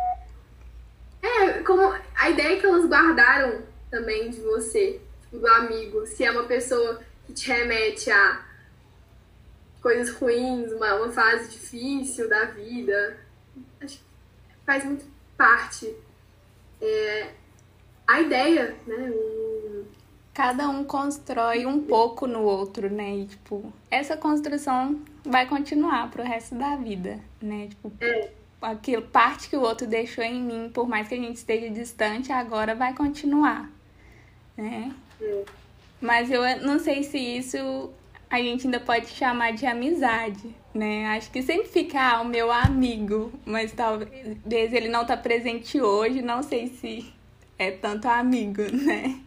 É, 1.22 1.62
como 1.62 1.94
a 2.16 2.30
ideia 2.30 2.58
que 2.58 2.66
elas 2.66 2.86
guardaram 2.86 3.62
também 3.90 4.30
de 4.30 4.40
você 4.40 5.00
do 5.30 5.46
amigo, 5.46 6.04
se 6.06 6.24
é 6.24 6.30
uma 6.30 6.44
pessoa 6.44 7.00
que 7.26 7.32
te 7.32 7.48
remete 7.48 8.10
a 8.10 8.44
coisas 9.80 10.14
ruins, 10.14 10.72
uma, 10.72 10.94
uma 10.94 11.12
fase 11.12 11.50
difícil 11.50 12.28
da 12.28 12.46
vida, 12.46 13.18
acho 13.80 13.98
que 13.98 14.04
faz 14.64 14.84
muito 14.84 15.04
parte. 15.36 15.94
É, 16.80 17.30
a 18.06 18.20
ideia, 18.20 18.76
né? 18.86 19.10
Um, 19.10 19.41
cada 20.34 20.68
um 20.68 20.84
constrói 20.84 21.66
um 21.66 21.80
pouco 21.82 22.26
no 22.26 22.42
outro, 22.42 22.90
né? 22.90 23.16
E, 23.16 23.26
tipo, 23.26 23.72
essa 23.90 24.16
construção 24.16 25.00
vai 25.24 25.46
continuar 25.46 26.10
pro 26.10 26.22
resto 26.22 26.54
da 26.54 26.76
vida, 26.76 27.20
né? 27.40 27.68
Tipo, 27.68 27.92
É. 28.00 28.30
aquilo, 28.62 29.02
parte 29.02 29.48
que 29.48 29.56
o 29.56 29.60
outro 29.60 29.86
deixou 29.86 30.24
em 30.24 30.40
mim, 30.40 30.70
por 30.72 30.88
mais 30.88 31.08
que 31.08 31.14
a 31.14 31.18
gente 31.18 31.36
esteja 31.36 31.68
distante, 31.68 32.32
agora 32.32 32.74
vai 32.74 32.94
continuar, 32.94 33.70
né? 34.56 34.92
É. 35.20 35.44
Mas 36.00 36.30
eu 36.30 36.42
não 36.62 36.78
sei 36.78 37.02
se 37.02 37.18
isso 37.18 37.90
a 38.28 38.38
gente 38.38 38.66
ainda 38.66 38.80
pode 38.80 39.08
chamar 39.08 39.52
de 39.52 39.66
amizade, 39.66 40.54
né? 40.74 41.06
Acho 41.08 41.30
que 41.30 41.42
sempre 41.42 41.68
fica 41.68 42.00
ah, 42.00 42.22
o 42.22 42.24
meu 42.24 42.50
amigo, 42.50 43.30
mas 43.44 43.72
talvez 43.72 44.72
ele 44.72 44.88
não 44.88 45.04
tá 45.04 45.16
presente 45.16 45.80
hoje, 45.80 46.22
não 46.22 46.42
sei 46.42 46.68
se 46.68 47.12
é 47.58 47.70
tanto 47.70 48.08
amigo, 48.08 48.62
né? 48.72 49.20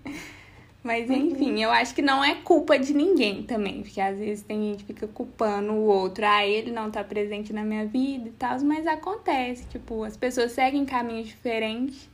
Mas 0.85 1.09
enfim, 1.09 1.63
eu 1.63 1.71
acho 1.71 1.95
que 1.95 2.01
não 2.03 2.23
é 2.23 2.35
culpa 2.35 2.77
de 2.77 2.93
ninguém 2.93 3.41
também, 3.41 3.81
porque 3.81 3.99
às 3.99 4.19
vezes 4.19 4.43
tem 4.43 4.69
gente 4.69 4.83
que 4.83 4.93
fica 4.93 5.07
culpando 5.07 5.73
o 5.73 5.85
outro, 5.85 6.23
ah, 6.23 6.45
ele 6.45 6.71
não 6.71 6.91
tá 6.91 7.03
presente 7.03 7.51
na 7.51 7.63
minha 7.63 7.87
vida 7.87 8.29
e 8.29 8.31
tal, 8.33 8.61
mas 8.61 8.85
acontece, 8.85 9.65
tipo, 9.65 10.03
as 10.03 10.15
pessoas 10.15 10.51
seguem 10.51 10.85
caminhos 10.85 11.29
diferentes. 11.29 12.07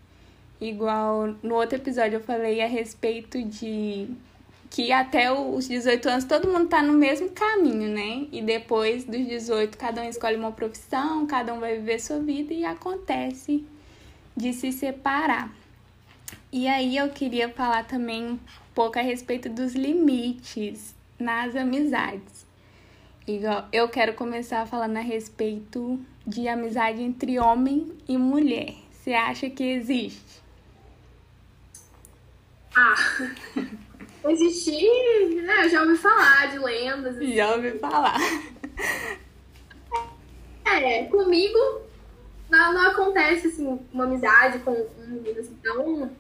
Igual 0.61 1.35
no 1.43 1.55
outro 1.55 1.75
episódio 1.75 2.15
eu 2.15 2.23
falei 2.23 2.61
a 2.61 2.65
respeito 2.65 3.43
de 3.43 4.07
que 4.69 4.89
até 4.93 5.29
os 5.29 5.67
18 5.67 6.07
anos 6.07 6.23
todo 6.23 6.47
mundo 6.47 6.69
tá 6.69 6.81
no 6.81 6.93
mesmo 6.93 7.29
caminho, 7.31 7.89
né? 7.89 8.25
E 8.31 8.41
depois 8.41 9.03
dos 9.03 9.27
18, 9.27 9.77
cada 9.77 10.01
um 10.01 10.07
escolhe 10.07 10.37
uma 10.37 10.53
profissão, 10.53 11.27
cada 11.27 11.53
um 11.53 11.59
vai 11.59 11.75
viver 11.75 11.99
sua 11.99 12.19
vida 12.19 12.53
e 12.53 12.63
acontece 12.63 13.65
de 14.33 14.53
se 14.53 14.71
separar. 14.71 15.53
E 16.53 16.67
aí 16.67 16.97
eu 16.97 17.09
queria 17.09 17.49
falar 17.49 17.85
também 17.85 18.39
pouco 18.73 18.99
a 18.99 19.01
respeito 19.01 19.49
dos 19.49 19.73
limites 19.73 20.95
nas 21.19 21.55
amizades. 21.55 22.45
Igual, 23.27 23.67
eu 23.71 23.87
quero 23.89 24.13
começar 24.13 24.65
falando 24.65 24.97
a 24.97 25.01
respeito 25.01 25.99
de 26.25 26.47
amizade 26.47 27.01
entre 27.01 27.39
homem 27.39 27.91
e 28.07 28.17
mulher. 28.17 28.75
Você 28.91 29.13
acha 29.13 29.49
que 29.49 29.63
existe? 29.63 30.41
Ah, 32.75 32.95
existir, 34.29 35.41
né? 35.43 35.65
Eu 35.65 35.69
já 35.69 35.81
ouvi 35.81 35.97
falar 35.97 36.51
de 36.51 36.59
lendas. 36.59 37.15
assim. 37.15 37.35
Já 37.35 37.55
ouvi 37.55 37.77
falar. 37.79 38.17
É, 40.65 41.03
comigo 41.05 41.57
não, 42.49 42.73
não 42.73 42.91
acontece 42.91 43.47
assim, 43.47 43.79
uma 43.93 44.03
amizade 44.03 44.59
com 44.59 44.71
um 44.71 45.07
menino 45.07 45.39
assim 45.39 45.57
tão. 45.63 46.11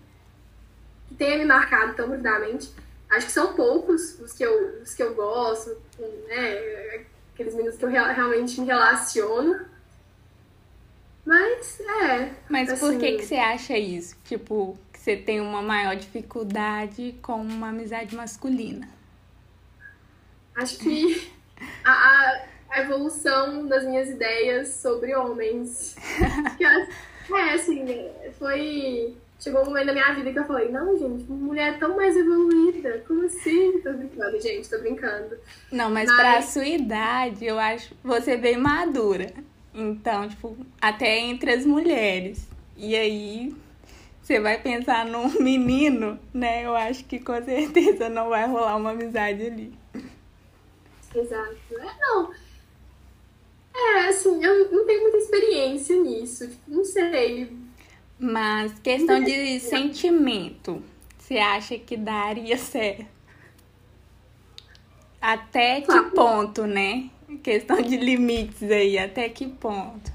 Que 1.11 1.15
tenha 1.17 1.37
me 1.37 1.45
marcado 1.45 1.93
tão 1.95 2.07
profundamente. 2.07 2.71
Acho 3.09 3.25
que 3.25 3.31
são 3.31 3.53
poucos 3.53 4.19
os 4.19 4.31
que 4.33 4.43
eu, 4.43 4.81
os 4.81 4.93
que 4.93 5.03
eu 5.03 5.13
gosto, 5.13 5.77
né? 6.27 7.03
Aqueles 7.33 7.53
meninos 7.53 7.77
que 7.77 7.83
eu 7.85 7.89
rea- 7.89 8.11
realmente 8.11 8.59
me 8.61 8.67
relaciono. 8.67 9.59
Mas, 11.25 11.79
é. 11.79 12.31
Mas 12.49 12.79
por 12.79 12.89
assim, 12.89 12.99
que, 12.99 13.17
que 13.17 13.25
você 13.25 13.35
acha 13.35 13.77
isso? 13.77 14.15
Tipo, 14.25 14.77
que 14.93 14.99
você 14.99 15.15
tem 15.17 15.39
uma 15.41 15.61
maior 15.61 15.95
dificuldade 15.95 17.15
com 17.21 17.41
uma 17.41 17.69
amizade 17.69 18.15
masculina? 18.15 18.87
Acho 20.55 20.77
que 20.79 21.31
a, 21.83 21.91
a- 21.91 22.45
a 22.69 22.79
evolução 22.81 23.67
das 23.67 23.83
minhas 23.85 24.09
ideias 24.09 24.69
sobre 24.69 25.15
homens. 25.15 25.95
É, 27.33 27.53
assim, 27.53 27.85
foi. 28.37 29.15
Chegou 29.41 29.63
um 29.63 29.65
momento 29.65 29.87
da 29.87 29.93
minha 29.93 30.13
vida 30.13 30.31
que 30.31 30.37
eu 30.37 30.45
falei, 30.45 30.69
não, 30.69 30.95
gente, 30.95 31.23
mulher 31.31 31.73
é 31.73 31.77
tão 31.79 31.95
mais 31.95 32.15
evoluída. 32.15 33.03
Como 33.07 33.25
assim? 33.25 33.81
Tô 33.81 33.91
brincando, 33.91 34.39
gente, 34.39 34.69
tô 34.69 34.77
brincando. 34.77 35.35
Não, 35.71 35.89
mas, 35.89 36.07
Mas- 36.07 36.17
pra 36.19 36.41
sua 36.43 36.65
idade, 36.67 37.43
eu 37.45 37.57
acho 37.57 37.95
você 38.03 38.37
bem 38.37 38.57
madura. 38.57 39.33
Então, 39.73 40.29
tipo, 40.29 40.55
até 40.79 41.17
entre 41.17 41.51
as 41.51 41.65
mulheres. 41.65 42.47
E 42.77 42.95
aí, 42.95 43.55
você 44.21 44.39
vai 44.39 44.61
pensar 44.61 45.05
num 45.07 45.27
menino, 45.41 46.19
né? 46.31 46.63
Eu 46.63 46.75
acho 46.75 47.03
que 47.05 47.19
com 47.19 47.41
certeza 47.43 48.09
não 48.09 48.29
vai 48.29 48.47
rolar 48.47 48.75
uma 48.75 48.91
amizade 48.91 49.43
ali. 49.43 49.73
Exato. 51.15 51.57
É, 51.71 51.99
não. 51.99 52.31
É, 53.73 54.07
assim, 54.09 54.43
eu 54.43 54.71
não 54.71 54.85
tenho 54.85 55.01
muita 55.01 55.17
experiência 55.17 55.99
nisso. 55.99 56.47
Tipo, 56.47 56.61
não 56.67 56.83
sei. 56.85 57.51
Mas 58.21 58.73
questão 58.79 59.21
de 59.23 59.59
sentimento, 59.59 60.81
você 61.17 61.37
acha 61.39 61.77
que 61.79 61.97
daria 61.97 62.57
certo? 62.57 63.05
Até 65.21 65.81
que 65.81 66.01
ponto, 66.13 66.65
né? 66.67 67.09
Questão 67.43 67.81
de 67.81 67.97
limites 67.97 68.69
aí, 68.69 68.97
até 68.97 69.29
que 69.29 69.47
ponto? 69.47 70.11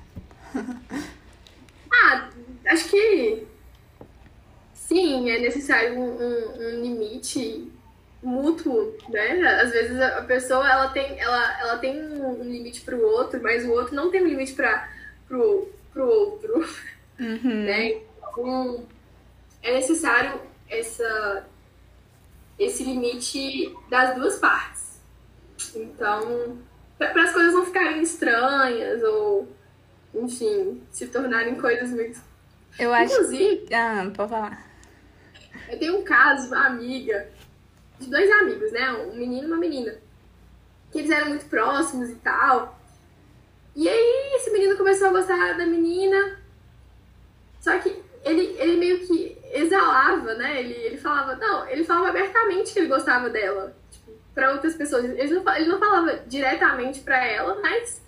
Ah, 1.92 2.30
acho 2.68 2.88
que 2.90 3.46
sim, 4.74 5.30
é 5.30 5.38
necessário 5.40 5.98
um, 5.98 6.04
um- 6.16 6.58
um 6.58 6.80
limite 6.82 7.70
mútuo, 8.22 8.96
né? 9.08 9.42
Às 9.62 9.70
vezes 9.72 10.00
a 10.00 10.22
pessoa 10.22 10.68
ela 10.70 10.88
tem, 10.88 11.18
ela, 11.20 11.60
ela 11.60 11.78
tem 11.78 12.00
um 12.02 12.40
um 12.40 12.44
limite 12.44 12.80
para 12.82 12.96
o 12.96 13.02
outro, 13.02 13.40
mas 13.42 13.64
o 13.64 13.70
outro 13.72 13.94
não 13.94 14.10
tem 14.10 14.22
um 14.22 14.26
limite 14.28 14.52
para 14.54 14.88
pro, 15.28 15.68
pro 15.92 16.06
outro, 16.06 16.66
Uhum. 17.18 17.64
né? 17.64 18.00
Então 18.18 18.86
é 19.62 19.74
necessário 19.74 20.40
essa 20.68 21.46
esse 22.58 22.84
limite 22.84 23.74
das 23.90 24.14
duas 24.14 24.38
partes. 24.38 25.00
Então, 25.74 26.58
para 26.98 27.22
as 27.22 27.32
coisas 27.32 27.52
não 27.54 27.66
ficarem 27.66 28.00
estranhas 28.02 29.02
ou 29.02 29.48
enfim, 30.14 30.82
se 30.90 31.06
tornarem 31.08 31.54
coisas 31.56 31.90
muito 31.90 32.18
Eu 32.78 32.92
acho. 32.92 33.12
Inclusive, 33.14 33.66
Ah, 33.74 34.10
pode 34.14 34.30
falar. 34.30 34.66
eu 35.70 35.78
tenho 35.78 35.98
um 35.98 36.04
caso, 36.04 36.46
uma 36.48 36.66
amiga, 36.68 37.28
de 37.98 38.08
dois 38.08 38.30
amigos, 38.30 38.72
né? 38.72 38.90
Um 38.92 39.14
menino 39.16 39.42
e 39.42 39.46
uma 39.46 39.56
menina. 39.58 39.94
Que 40.90 41.00
eles 41.00 41.10
eram 41.10 41.28
muito 41.28 41.44
próximos 41.46 42.08
e 42.08 42.14
tal. 42.16 42.78
E 43.74 43.86
aí 43.86 44.32
esse 44.36 44.50
menino 44.50 44.76
começou 44.78 45.08
a 45.08 45.12
gostar 45.12 45.58
da 45.58 45.66
menina. 45.66 46.38
Só 47.66 47.76
que 47.80 48.00
ele, 48.24 48.54
ele 48.60 48.76
meio 48.76 49.04
que 49.04 49.36
exalava, 49.52 50.34
né? 50.34 50.60
Ele, 50.60 50.72
ele 50.72 50.96
falava, 50.96 51.34
não, 51.34 51.68
ele 51.68 51.82
falava 51.82 52.10
abertamente 52.10 52.72
que 52.72 52.78
ele 52.78 52.86
gostava 52.86 53.28
dela. 53.28 53.74
Tipo, 53.90 54.12
pra 54.32 54.52
outras 54.52 54.76
pessoas. 54.76 55.04
Ele 55.04 55.34
não, 55.34 55.56
ele 55.56 55.66
não 55.66 55.80
falava 55.80 56.14
diretamente 56.28 57.00
pra 57.00 57.26
ela, 57.26 57.60
mas 57.60 58.00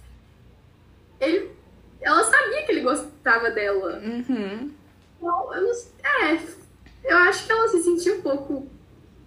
ele, 1.21 1.51
ela 2.01 2.23
sabia 2.23 2.63
que 2.63 2.71
ele 2.71 2.83
gostava 2.83 3.51
dela. 3.51 3.99
Uhum. 3.99 4.73
Bom, 5.21 5.53
eu 5.53 5.63
não. 5.63 5.73
É, 6.05 6.41
eu 7.03 7.17
acho 7.17 7.45
que 7.45 7.51
ela 7.51 7.67
se 7.67 7.83
sentiu 7.83 8.19
um 8.19 8.23
pouco 8.23 8.69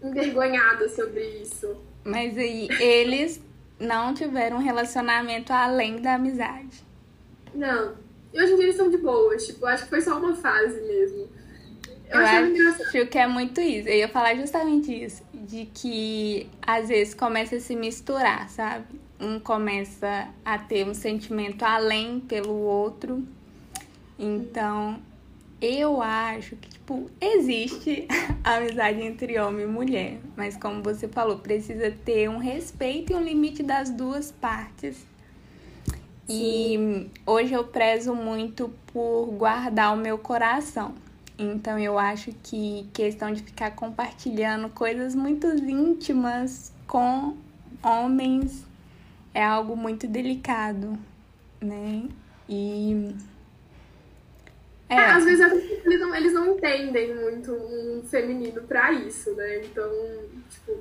envergonhada 0.02 0.88
sobre 0.88 1.26
isso. 1.41 1.76
Mas 2.06 2.38
aí, 2.38 2.70
eles 2.80 3.41
não 3.78 4.13
tiveram 4.13 4.56
um 4.56 4.62
relacionamento 4.62 5.52
além 5.52 6.02
da 6.02 6.13
amizade. 6.13 6.82
Não. 7.54 8.00
E 8.34 8.41
hoje 8.41 8.54
em 8.54 8.56
dia 8.56 8.65
eles 8.65 8.76
são 8.76 8.89
de 8.89 8.98
boas. 8.98 9.46
Tipo, 9.46 9.65
acho 9.65 9.84
que 9.84 9.89
foi 9.89 10.02
só 10.02 10.17
uma 10.17 10.36
fase 10.36 10.80
mesmo. 10.82 11.28
Eu, 12.10 12.20
Eu 12.20 12.48
engraçado. 12.48 12.88
acho 12.88 13.08
que 13.08 13.17
é 13.17 13.28
muito 13.28 13.62
isso. 13.62 13.88
Eu 13.88 13.96
ia 13.96 14.08
falar 14.10 14.36
justamente 14.36 14.91
isso. 14.91 15.24
De 15.34 15.65
que 15.74 16.50
às 16.62 16.89
vezes 16.89 17.13
começa 17.13 17.56
a 17.56 17.60
se 17.60 17.76
misturar, 17.76 18.50
sabe? 18.50 18.86
Um 19.20 19.39
começa 19.39 20.28
a 20.44 20.58
ter 20.58 20.86
um 20.88 20.94
sentimento 20.94 21.63
além 21.63 22.20
pelo 22.20 22.54
outro. 22.54 23.24
Então, 24.20 25.00
eu 25.62 26.02
acho 26.02 26.56
que, 26.56 26.70
tipo, 26.70 27.10
existe 27.20 28.08
amizade 28.44 29.02
entre 29.02 29.39
homem 29.39 29.65
e 29.65 29.67
mulher. 29.67 30.17
Mas 30.36 30.58
como 30.58 30.82
você 30.82 31.08
falou, 31.08 31.38
precisa 31.38 31.91
ter 31.91 32.30
um 32.30 32.38
respeito 32.38 33.13
e 33.13 33.15
um 33.15 33.24
limite 33.24 33.63
das 33.63 33.89
duas 33.89 34.32
partes. 34.32 35.06
E 36.34 37.10
hoje 37.26 37.54
eu 37.54 37.63
prezo 37.65 38.13
muito 38.15 38.72
por 38.94 39.26
guardar 39.38 39.94
o 39.94 39.98
meu 39.98 40.17
coração. 40.17 40.94
Então 41.38 41.78
eu 41.80 41.98
acho 41.98 42.32
que 42.44 42.88
questão 42.94 43.32
de 43.34 43.41
ficar 43.41 43.72
compartilhando 43.72 44.70
coisas 44.70 45.15
muito 45.15 45.48
íntimas 45.48 46.72
com 46.88 47.36
homens 47.84 48.63
é 49.34 49.44
algo 49.44 49.76
muito 49.76 50.08
delicado, 50.08 50.98
né? 51.60 52.04
E 52.48 53.15
É, 54.88 54.98
às 54.98 55.24
vezes 55.24 55.39
eles 55.86 56.00
não, 56.00 56.13
eles 56.15 56.34
não 56.34 56.56
entendem 56.56 57.15
muito 57.15 57.52
um 57.54 58.04
feminino 58.06 58.62
pra 58.63 58.91
isso, 58.91 59.34
né? 59.36 59.63
Então, 59.65 59.89
tipo. 60.50 60.78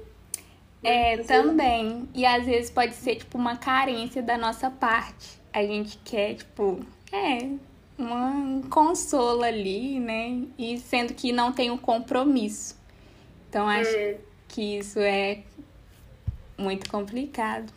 É, 0.82 1.16
vezes- 1.16 1.26
também. 1.26 2.08
E 2.14 2.26
às 2.26 2.44
vezes 2.44 2.70
pode 2.70 2.94
ser, 2.94 3.16
tipo, 3.16 3.38
uma 3.38 3.56
carência 3.56 4.22
da 4.22 4.36
nossa 4.36 4.70
parte. 4.70 5.39
A 5.52 5.62
gente 5.62 5.98
quer, 6.04 6.34
tipo, 6.34 6.80
é, 7.12 7.50
uma, 7.98 8.30
um 8.30 8.62
consolo 8.62 9.42
ali, 9.42 9.98
né? 10.00 10.44
E 10.58 10.78
sendo 10.78 11.14
que 11.14 11.32
não 11.32 11.52
tem 11.52 11.70
um 11.70 11.78
compromisso. 11.78 12.76
Então, 13.48 13.68
acho 13.68 13.90
É, 13.90 14.18
que 14.48 14.78
isso 14.78 14.98
é 15.00 15.42
muito 16.56 16.88
complicado. 16.90 17.72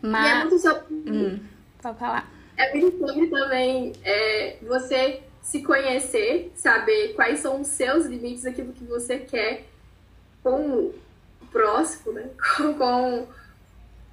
Mas... 0.00 0.26
E 0.26 0.30
é 0.30 0.38
muito 0.40 0.58
sobre... 0.58 0.94
Hum, 1.10 1.40
pode 1.82 1.98
falar. 1.98 2.32
É 2.56 2.74
muito 2.76 2.98
sobre 2.98 3.26
também 3.28 3.92
é, 4.04 4.56
você 4.62 5.22
se 5.42 5.62
conhecer, 5.62 6.52
saber 6.54 7.14
quais 7.14 7.40
são 7.40 7.60
os 7.60 7.68
seus 7.68 8.06
limites, 8.06 8.46
aquilo 8.46 8.72
que 8.72 8.84
você 8.84 9.18
quer 9.18 9.64
com 10.42 10.92
o 11.40 11.46
próximo, 11.50 12.12
né? 12.12 12.30
Com, 12.56 12.74
com, 12.74 13.26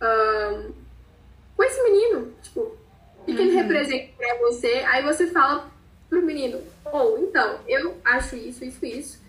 um, 0.02 0.74
com 1.56 1.64
esse 1.64 1.84
menino, 1.84 2.34
tipo, 2.42 2.78
que, 3.34 3.40
uhum. 3.40 3.48
ele 3.48 3.56
representa 3.56 4.10
pra 4.18 4.38
você, 4.40 4.86
aí 4.90 5.04
você 5.04 5.28
fala 5.28 5.70
pro 6.10 6.22
menino, 6.22 6.60
ou 6.86 7.16
oh, 7.16 7.18
então, 7.20 7.60
eu 7.68 7.98
acho 8.04 8.36
isso, 8.36 8.64
isso, 8.64 8.86
isso, 8.86 9.22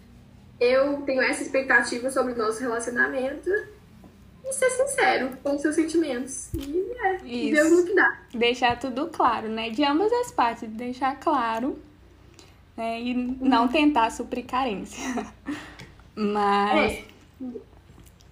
eu 0.60 1.02
tenho 1.02 1.20
essa 1.22 1.42
expectativa 1.42 2.10
sobre 2.10 2.32
o 2.32 2.38
nosso 2.38 2.60
relacionamento, 2.60 3.50
e 4.48 4.52
ser 4.52 4.70
sincero 4.70 5.36
com 5.42 5.54
os 5.54 5.62
seus 5.62 5.74
sentimentos. 5.74 6.48
E 6.54 6.92
é, 7.00 7.16
Isso. 7.24 7.54
ver 7.54 7.74
o 7.74 7.84
que 7.84 7.94
dá. 7.94 8.18
Deixar 8.32 8.78
tudo 8.78 9.08
claro, 9.08 9.48
né? 9.48 9.70
De 9.70 9.84
ambas 9.84 10.10
as 10.12 10.32
partes, 10.32 10.68
deixar 10.70 11.18
claro. 11.20 11.78
Né? 12.76 13.00
E 13.02 13.14
não 13.14 13.62
uhum. 13.62 13.68
tentar 13.68 14.10
suprir 14.10 14.46
carência. 14.46 15.02
Mas. 16.14 17.04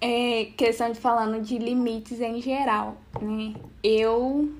É. 0.01 0.41
é 0.41 0.45
questão 0.57 0.91
de 0.91 0.99
falando 0.99 1.41
de 1.41 1.57
limites 1.57 2.19
em 2.19 2.41
geral, 2.41 2.97
né? 3.21 3.53
Eu 3.83 4.51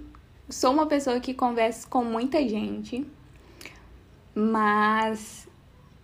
sou 0.50 0.72
uma 0.72 0.86
pessoa 0.86 1.20
que 1.20 1.34
conversa 1.34 1.88
com 1.88 2.04
muita 2.04 2.40
gente, 2.48 3.06
mas 4.34 5.48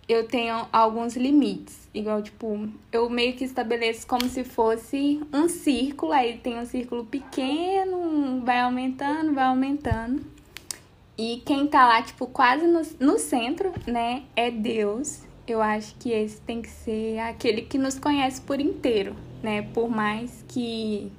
eu 0.08 0.26
tenho 0.26 0.66
alguns 0.72 1.16
limites. 1.16 1.88
Igual, 1.94 2.22
tipo, 2.22 2.68
eu 2.92 3.08
meio 3.08 3.34
que 3.34 3.44
estabeleço 3.44 4.06
como 4.06 4.28
se 4.28 4.44
fosse 4.44 5.20
um 5.32 5.48
círculo, 5.48 6.12
aí 6.12 6.38
tem 6.38 6.58
um 6.58 6.66
círculo 6.66 7.04
pequeno, 7.04 8.42
vai 8.44 8.60
aumentando, 8.60 9.32
vai 9.32 9.44
aumentando. 9.44 10.22
E 11.16 11.42
quem 11.46 11.66
tá 11.66 11.86
lá, 11.86 12.02
tipo, 12.02 12.26
quase 12.26 12.66
no, 12.66 12.82
no 12.98 13.18
centro, 13.18 13.72
né, 13.86 14.24
é 14.34 14.50
Deus. 14.50 15.22
Eu 15.46 15.62
acho 15.62 15.94
que 15.96 16.10
esse 16.10 16.40
tem 16.40 16.60
que 16.60 16.68
ser 16.68 17.18
aquele 17.20 17.62
que 17.62 17.78
nos 17.78 17.98
conhece 17.98 18.40
por 18.40 18.60
inteiro, 18.60 19.14
né? 19.42 19.62
Por 19.62 19.88
mais 19.90 20.44
que 20.48 21.12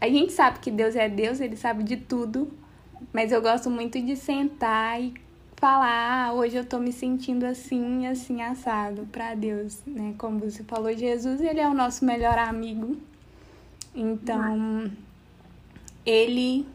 a 0.00 0.08
gente 0.08 0.32
sabe 0.32 0.58
que 0.60 0.70
Deus 0.70 0.96
é 0.96 1.08
Deus, 1.08 1.40
ele 1.40 1.56
sabe 1.56 1.82
de 1.82 1.96
tudo, 1.96 2.50
mas 3.12 3.32
eu 3.32 3.42
gosto 3.42 3.68
muito 3.68 4.00
de 4.00 4.16
sentar 4.16 5.00
e 5.00 5.12
falar, 5.56 6.28
ah, 6.28 6.32
hoje 6.32 6.56
eu 6.56 6.64
tô 6.64 6.78
me 6.78 6.90
sentindo 6.90 7.44
assim, 7.44 8.06
assim, 8.06 8.40
assado 8.40 9.06
para 9.12 9.34
Deus, 9.34 9.78
né? 9.86 10.14
Como 10.16 10.38
você 10.38 10.64
falou, 10.64 10.96
Jesus, 10.96 11.40
ele 11.40 11.60
é 11.60 11.68
o 11.68 11.74
nosso 11.74 12.04
melhor 12.04 12.38
amigo. 12.38 12.96
Então, 13.94 14.90
ele 16.06 16.66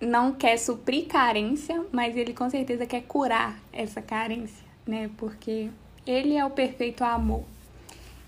não 0.00 0.32
quer 0.32 0.56
suprir 0.56 1.06
carência, 1.06 1.84
mas 1.92 2.16
ele 2.16 2.34
com 2.34 2.50
certeza 2.50 2.84
quer 2.84 3.02
curar 3.02 3.56
essa 3.72 4.02
carência, 4.02 4.66
né? 4.84 5.08
Porque 5.16 5.70
ele 6.04 6.34
é 6.34 6.44
o 6.44 6.50
perfeito 6.50 7.04
amor. 7.04 7.44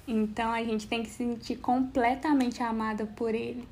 Então 0.06 0.52
a 0.52 0.62
gente 0.62 0.86
tem 0.86 1.02
que 1.02 1.08
se 1.08 1.16
sentir 1.16 1.56
completamente 1.56 2.62
amada 2.62 3.06
por 3.06 3.34
ele. 3.34 3.66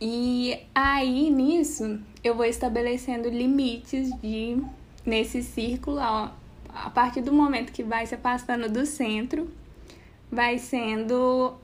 E 0.00 0.60
aí 0.74 1.30
nisso 1.30 2.00
eu 2.22 2.34
vou 2.34 2.44
estabelecendo 2.44 3.28
limites 3.28 4.10
de 4.20 4.62
nesse 5.04 5.42
círculo, 5.42 5.98
ó, 5.98 6.30
a 6.68 6.90
partir 6.90 7.20
do 7.20 7.32
momento 7.32 7.72
que 7.72 7.82
vai 7.82 8.06
se 8.06 8.14
afastando 8.14 8.68
do 8.68 8.84
centro, 8.86 9.50
vai 10.30 10.58
sendo 10.58 11.54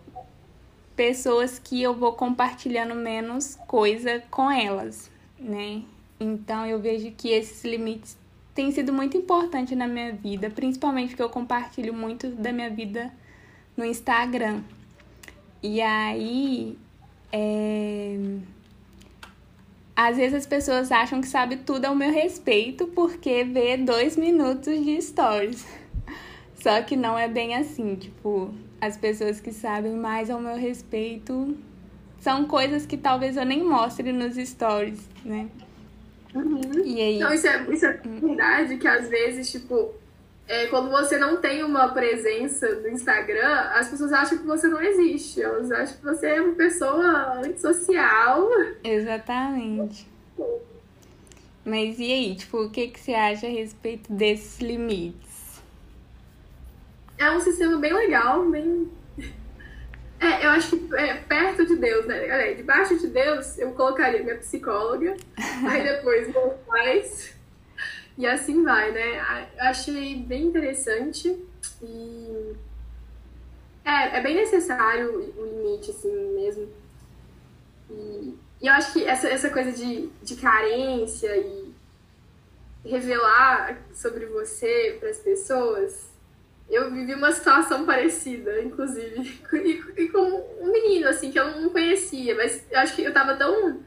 pessoas 0.97 1.59
que 1.59 1.83
eu 1.83 1.95
vou 1.95 2.13
compartilhando 2.13 2.95
menos 2.95 3.57
coisa 3.67 4.23
com 4.31 4.51
elas, 4.51 5.11
né? 5.39 5.83
Então 6.19 6.65
eu 6.65 6.79
vejo 6.79 7.11
que 7.13 7.29
esses 7.29 7.65
limites 7.65 8.17
têm 8.55 8.71
sido 8.71 8.93
muito 8.93 9.17
importantes 9.17 9.77
na 9.77 9.87
minha 9.87 10.13
vida, 10.13 10.49
principalmente 10.49 11.11
porque 11.11 11.23
eu 11.23 11.29
compartilho 11.29 11.93
muito 11.93 12.29
da 12.31 12.53
minha 12.53 12.71
vida 12.71 13.13
no 13.77 13.85
Instagram. 13.85 14.63
E 15.63 15.81
aí 15.81 16.79
é 17.37 18.55
às 19.97 20.17
vezes 20.17 20.35
as 20.35 20.47
pessoas 20.47 20.91
acham 20.91 21.21
que 21.21 21.29
sabe 21.29 21.57
tudo 21.57 21.85
ao 21.85 21.95
meu 21.95 22.11
respeito 22.11 22.87
porque 22.89 23.45
vê 23.45 23.77
dois 23.77 24.17
minutos 24.17 24.85
de 24.85 25.01
stories. 25.01 25.65
Só 26.57 26.83
que 26.83 26.97
não 26.97 27.19
é 27.19 27.29
bem 27.29 27.55
assim, 27.55 27.95
tipo, 27.95 28.53
as 28.81 28.97
pessoas 28.97 29.41
que 29.41 29.53
sabem 29.53 29.95
mais 29.95 30.31
ao 30.31 30.41
meu 30.41 30.57
respeito 30.57 31.57
são 32.19 32.47
coisas 32.47 32.87
que 32.87 32.97
talvez 32.97 33.37
eu 33.37 33.45
nem 33.45 33.63
mostre 33.63 34.11
nos 34.11 34.35
stories, 34.37 35.09
né? 35.25 35.47
Uhum. 36.35 36.61
E 36.85 37.01
aí... 37.01 37.19
Não, 37.19 37.33
isso 37.33 37.47
é, 37.47 37.67
isso 37.71 37.87
é 37.87 37.93
verdade, 37.93 38.77
que 38.79 38.89
às 38.89 39.09
vezes, 39.09 39.53
tipo, 39.53 39.93
é, 40.47 40.67
quando 40.67 40.91
você 40.91 41.17
não 41.17 41.39
tem 41.39 41.63
uma 41.65 41.89
presença 41.89 42.69
no 42.77 42.89
Instagram, 42.89 43.71
as 43.75 43.89
pessoas 43.89 44.13
acham 44.13 44.39
que 44.39 44.45
você 44.45 44.69
não 44.69 44.81
existe. 44.81 45.43
Elas 45.43 45.73
acham 45.73 45.97
que 45.97 46.05
você 46.05 46.27
é 46.27 46.41
uma 46.41 46.55
pessoa 46.55 47.39
antissocial. 47.39 48.49
Exatamente. 48.83 50.07
Mas 51.65 51.99
e 51.99 52.13
aí, 52.13 52.35
tipo, 52.37 52.59
o 52.65 52.71
que, 52.71 52.89
que 52.89 53.01
você 53.01 53.15
acha 53.15 53.47
a 53.47 53.51
respeito 53.51 54.13
desses 54.13 54.61
limites? 54.61 55.63
É 57.17 57.31
um 57.31 57.41
sistema 57.41 57.79
bem 57.79 57.95
legal, 57.95 58.45
bem. 58.51 58.91
É, 60.21 60.45
eu 60.45 60.51
acho 60.51 60.77
que 60.77 60.95
é 60.95 61.15
perto 61.15 61.65
de 61.65 61.77
Deus, 61.77 62.07
né? 62.07 62.21
Olha, 62.23 62.55
debaixo 62.55 62.99
de 62.99 63.07
Deus, 63.07 63.59
eu 63.59 63.73
colocaria 63.73 64.23
minha 64.23 64.37
psicóloga, 64.37 65.17
aí 65.67 65.83
depois 65.83 66.33
meus 66.33 66.55
pais 66.67 67.34
e 68.17 68.27
assim 68.27 68.63
vai, 68.63 68.93
né? 68.93 69.21
Achei 69.59 70.17
bem 70.17 70.45
interessante 70.47 71.37
e 71.83 72.55
é, 73.85 74.19
é 74.19 74.23
bem 74.23 74.37
necessário 74.37 75.33
o 75.37 75.45
limite, 75.45 75.91
assim, 75.91 76.13
mesmo. 76.35 76.69
E, 77.91 78.35
e 78.63 78.67
eu 78.67 78.73
acho 78.73 78.93
que 78.93 79.05
essa, 79.05 79.29
essa 79.29 79.51
coisa 79.51 79.73
de, 79.73 80.09
de 80.23 80.37
carência 80.37 81.37
e 81.37 81.75
revelar 82.85 83.83
sobre 83.93 84.27
você 84.27 84.97
para 85.01 85.11
as 85.11 85.19
pessoas, 85.19 86.11
eu 86.69 86.91
vivi 86.91 87.15
uma 87.15 87.33
situação 87.33 87.85
parecida, 87.85 88.63
inclusive, 88.63 89.41
e, 89.53 90.03
e, 90.03 90.09
com 90.09 90.21
um 90.61 90.71
menino, 90.71 91.09
assim, 91.09 91.31
que 91.31 91.39
eu 91.39 91.61
não 91.61 91.71
conhecia, 91.71 92.35
mas 92.35 92.65
eu 92.71 92.79
acho 92.79 92.95
que 92.95 93.03
eu 93.03 93.13
tava 93.13 93.37
tão, 93.37 93.81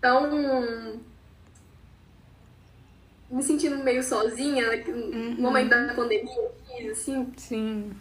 tão 0.00 1.00
me 3.36 3.42
sentindo 3.42 3.76
meio 3.84 4.02
sozinha 4.02 4.82
no 4.86 4.94
uhum. 4.94 5.36
momento 5.38 5.68
da 5.68 5.94
pandemia, 5.94 6.50
assim. 6.90 7.30
Sim. 7.36 7.92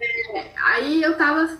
É, 0.00 0.50
aí 0.56 1.00
eu 1.00 1.16
tava 1.16 1.56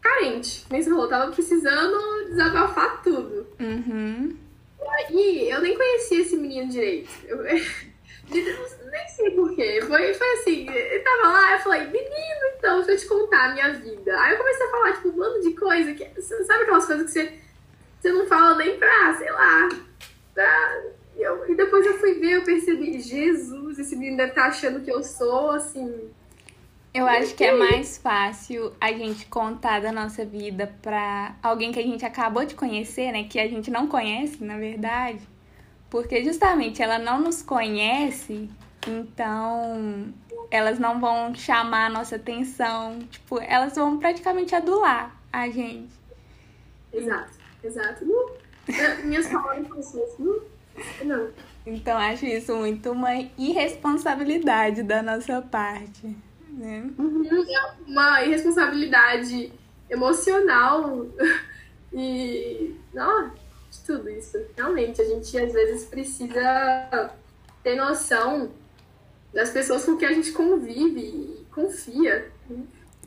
carente, 0.00 0.64
nem 0.70 0.82
se 0.82 0.88
falou, 0.88 1.06
tava 1.06 1.30
precisando 1.30 2.30
desabafar 2.30 3.02
tudo. 3.02 3.46
Uhum. 3.60 4.34
Aí 4.80 5.50
eu 5.50 5.60
nem 5.60 5.76
conhecia 5.76 6.22
esse 6.22 6.36
menino 6.36 6.70
direito. 6.70 7.10
Eu, 7.26 7.42
nem 7.42 9.08
sei 9.14 9.30
porquê. 9.32 9.82
Foi, 9.86 10.14
foi 10.14 10.32
assim, 10.32 10.68
ele 10.70 11.00
tava 11.00 11.28
lá, 11.28 11.52
eu 11.52 11.58
falei, 11.58 11.86
menino, 11.88 12.56
então, 12.56 12.78
deixa 12.78 12.92
eu 12.92 12.98
te 12.98 13.06
contar 13.06 13.50
a 13.50 13.52
minha 13.52 13.70
vida. 13.74 14.18
Aí 14.18 14.32
eu 14.32 14.38
comecei 14.38 14.66
a 14.66 14.70
falar, 14.70 14.92
tipo, 14.94 15.08
um 15.08 15.12
bando 15.12 15.40
de 15.42 15.52
coisa 15.52 15.92
que. 15.92 16.22
Sabe 16.22 16.62
aquelas 16.62 16.86
coisas 16.86 17.06
que 17.06 17.12
você, 17.12 17.38
você 18.00 18.12
não 18.12 18.26
fala 18.26 18.56
nem 18.56 18.78
pra, 18.78 19.14
sei 19.14 19.30
lá, 19.30 19.68
pra 20.34 20.82
eu, 21.16 21.50
e 21.50 21.54
depois 21.54 21.86
eu 21.86 21.98
fui 21.98 22.14
ver, 22.14 22.32
eu 22.32 22.44
percebi, 22.44 23.00
Jesus, 23.00 23.78
esse 23.78 23.94
menino 23.96 24.16
deve 24.16 24.30
estar 24.30 24.42
tá 24.42 24.48
achando 24.48 24.80
que 24.80 24.90
eu 24.90 25.02
sou, 25.02 25.50
assim. 25.50 26.10
Eu 26.94 27.06
acho 27.06 27.34
que 27.34 27.42
é 27.42 27.54
mais 27.54 27.96
fácil 27.96 28.72
a 28.78 28.92
gente 28.92 29.24
contar 29.26 29.80
da 29.80 29.90
nossa 29.90 30.26
vida 30.26 30.74
pra 30.82 31.34
alguém 31.42 31.72
que 31.72 31.78
a 31.78 31.82
gente 31.82 32.04
acabou 32.04 32.44
de 32.44 32.54
conhecer, 32.54 33.10
né? 33.12 33.24
Que 33.24 33.40
a 33.40 33.48
gente 33.48 33.70
não 33.70 33.86
conhece, 33.86 34.44
na 34.44 34.58
verdade. 34.58 35.26
Porque 35.88 36.22
justamente 36.22 36.82
ela 36.82 36.98
não 36.98 37.18
nos 37.18 37.40
conhece, 37.40 38.50
então 38.86 40.12
elas 40.50 40.78
não 40.78 41.00
vão 41.00 41.34
chamar 41.34 41.86
a 41.86 41.90
nossa 41.90 42.16
atenção. 42.16 42.98
Tipo, 43.10 43.40
elas 43.40 43.74
vão 43.74 43.98
praticamente 43.98 44.54
adular 44.54 45.18
a 45.32 45.48
gente. 45.48 45.92
Exato, 46.92 47.38
exato. 47.64 48.04
Uh, 48.04 49.06
minhas 49.06 49.28
palavras 49.28 49.86
são 49.86 50.02
assim, 50.02 50.40
não. 51.04 51.30
Então 51.64 51.96
acho 51.96 52.26
isso 52.26 52.54
muito 52.56 52.90
uma 52.90 53.14
irresponsabilidade 53.38 54.82
da 54.82 55.02
nossa 55.02 55.40
parte. 55.42 56.16
Né? 56.50 56.90
Uhum, 56.98 57.44
é 57.48 57.74
uma 57.86 58.22
irresponsabilidade 58.24 59.52
emocional 59.88 61.06
e 61.92 62.74
não, 62.92 63.30
de 63.70 63.80
tudo 63.86 64.08
isso. 64.10 64.38
Realmente, 64.56 65.00
a 65.00 65.04
gente 65.04 65.38
às 65.38 65.52
vezes 65.52 65.84
precisa 65.84 67.10
ter 67.62 67.76
noção 67.76 68.50
das 69.32 69.50
pessoas 69.50 69.84
com 69.84 69.96
que 69.96 70.04
a 70.04 70.12
gente 70.12 70.32
convive 70.32 71.00
e 71.00 71.46
confia. 71.50 72.30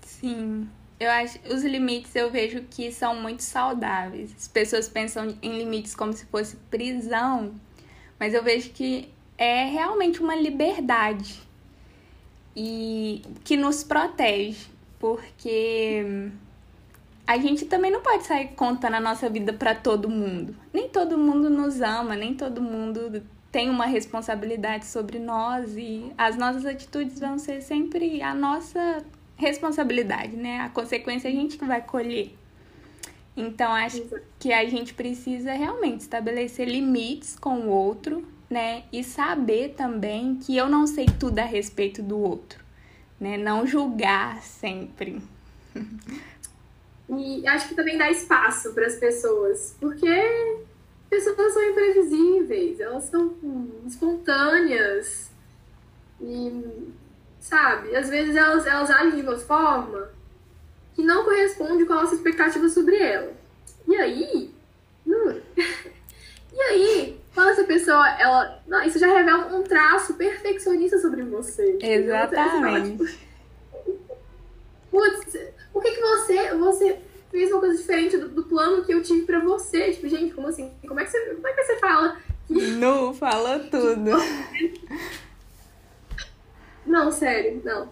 Sim. 0.02 0.68
Eu 1.00 1.10
acho 1.10 1.40
os 1.50 1.64
limites 1.64 2.16
eu 2.16 2.32
vejo 2.32 2.62
que 2.70 2.92
são 2.92 3.16
muito 3.16 3.44
saudáveis. 3.44 4.34
As 4.36 4.48
pessoas 4.48 4.88
pensam 4.88 5.36
em 5.42 5.58
limites 5.58 5.94
como 5.94 6.14
se 6.14 6.26
fosse 6.26 6.56
prisão, 6.70 7.54
mas 8.20 8.34
eu 8.34 8.44
vejo 8.44 8.70
que 8.72 9.10
é 9.38 9.66
realmente 9.66 10.22
uma 10.22 10.36
liberdade 10.36 11.42
e 12.56 13.22
que 13.44 13.58
nos 13.58 13.84
protege, 13.84 14.68
porque 14.98 16.32
a 17.28 17.38
gente 17.38 17.66
também 17.66 17.92
não 17.92 18.02
pode 18.02 18.26
sair 18.26 18.50
contando 18.50 18.96
a 18.96 19.00
nossa 19.00 19.30
vida 19.30 19.52
para 19.52 19.76
todo 19.76 20.10
mundo. 20.10 20.56
Nem 20.72 20.88
todo 20.88 21.18
mundo 21.18 21.50
nos 21.50 21.82
ama, 21.82 22.16
nem 22.16 22.34
todo 22.34 22.62
mundo 22.62 23.22
tem 23.52 23.70
uma 23.70 23.86
responsabilidade 23.86 24.86
sobre 24.86 25.18
nós 25.20 25.76
e 25.78 26.12
as 26.18 26.38
nossas 26.38 26.66
atitudes 26.66 27.20
vão 27.20 27.38
ser 27.38 27.62
sempre 27.62 28.22
a 28.22 28.34
nossa 28.34 29.04
responsabilidade, 29.36 30.36
né? 30.36 30.62
A 30.62 30.70
consequência 30.70 31.30
a 31.30 31.34
gente 31.34 31.58
que 31.58 31.66
vai 31.66 31.82
colher. 31.82 32.34
Então, 33.38 33.72
acho 33.74 34.02
que 34.40 34.54
a 34.54 34.66
gente 34.66 34.94
precisa 34.94 35.52
realmente 35.54 36.02
estabelecer 36.02 36.68
limites 36.68 37.38
com 37.38 37.60
o 37.62 37.70
outro, 37.70 38.26
né? 38.50 38.84
E 38.94 39.04
saber 39.04 39.74
também 39.76 40.36
que 40.36 40.56
eu 40.56 40.70
não 40.70 40.88
sei 40.88 41.06
tudo 41.20 41.40
a 41.40 41.46
respeito 41.46 42.02
do 42.02 42.18
outro, 42.18 42.64
né? 43.20 43.38
Não 43.38 43.68
julgar 43.68 44.42
sempre. 44.42 45.22
E 47.10 47.48
acho 47.48 47.70
que 47.70 47.76
também 47.76 47.98
dá 47.98 48.10
espaço 48.10 48.74
para 48.74 48.88
as 48.88 48.96
pessoas, 48.96 49.76
porque 49.80 50.08
pessoas 51.10 51.54
são 51.54 51.64
imprevisíveis, 51.70 52.80
elas 52.80 53.04
são 53.06 53.36
espontâneas. 53.86 55.30
E 56.22 56.64
sabe? 57.46 57.96
Às 57.96 58.10
vezes 58.10 58.36
elas, 58.36 58.66
elas 58.66 58.90
agem 58.90 59.22
de 59.22 59.22
uma 59.22 59.38
forma 59.38 60.10
que 60.96 61.04
não 61.04 61.24
corresponde 61.24 61.86
com 61.86 61.94
a 61.94 62.02
nossa 62.02 62.16
expectativa 62.16 62.68
sobre 62.70 62.98
ela. 62.98 63.32
E 63.88 63.96
aí, 63.96 64.52
hum, 65.06 65.40
e 66.54 66.62
aí, 66.62 67.20
quando 67.34 67.50
essa 67.50 67.64
pessoa, 67.64 68.10
ela, 68.20 68.64
não, 68.68 68.82
isso 68.84 68.98
já 68.98 69.08
revela 69.08 69.56
um 69.56 69.62
traço 69.64 70.16
perfeccionista 70.16 70.98
sobre 70.98 71.22
você. 71.22 71.78
Exatamente. 71.82 73.20
Putz, 74.90 75.38
por 75.72 75.84
que, 75.84 75.92
que 75.92 76.02
você, 76.02 76.56
você 76.56 77.00
fez 77.30 77.52
uma 77.52 77.60
coisa 77.60 77.78
diferente 77.78 78.18
do, 78.18 78.30
do 78.30 78.44
plano 78.44 78.84
que 78.84 78.94
eu 78.94 79.04
tive 79.04 79.26
pra 79.26 79.40
você? 79.40 79.92
Tipo, 79.92 80.08
gente, 80.08 80.34
como 80.34 80.48
assim? 80.48 80.72
Como 80.88 81.00
é 81.00 81.04
que 81.04 81.12
você, 81.12 81.20
como 81.36 81.48
é 81.48 81.54
que 81.54 81.64
você 81.64 81.76
fala? 81.76 82.18
Que... 82.48 82.54
Não, 82.54 83.14
fala 83.14 83.60
tudo. 83.60 84.12
Não, 86.96 87.12
sério, 87.12 87.62
não. 87.62 87.90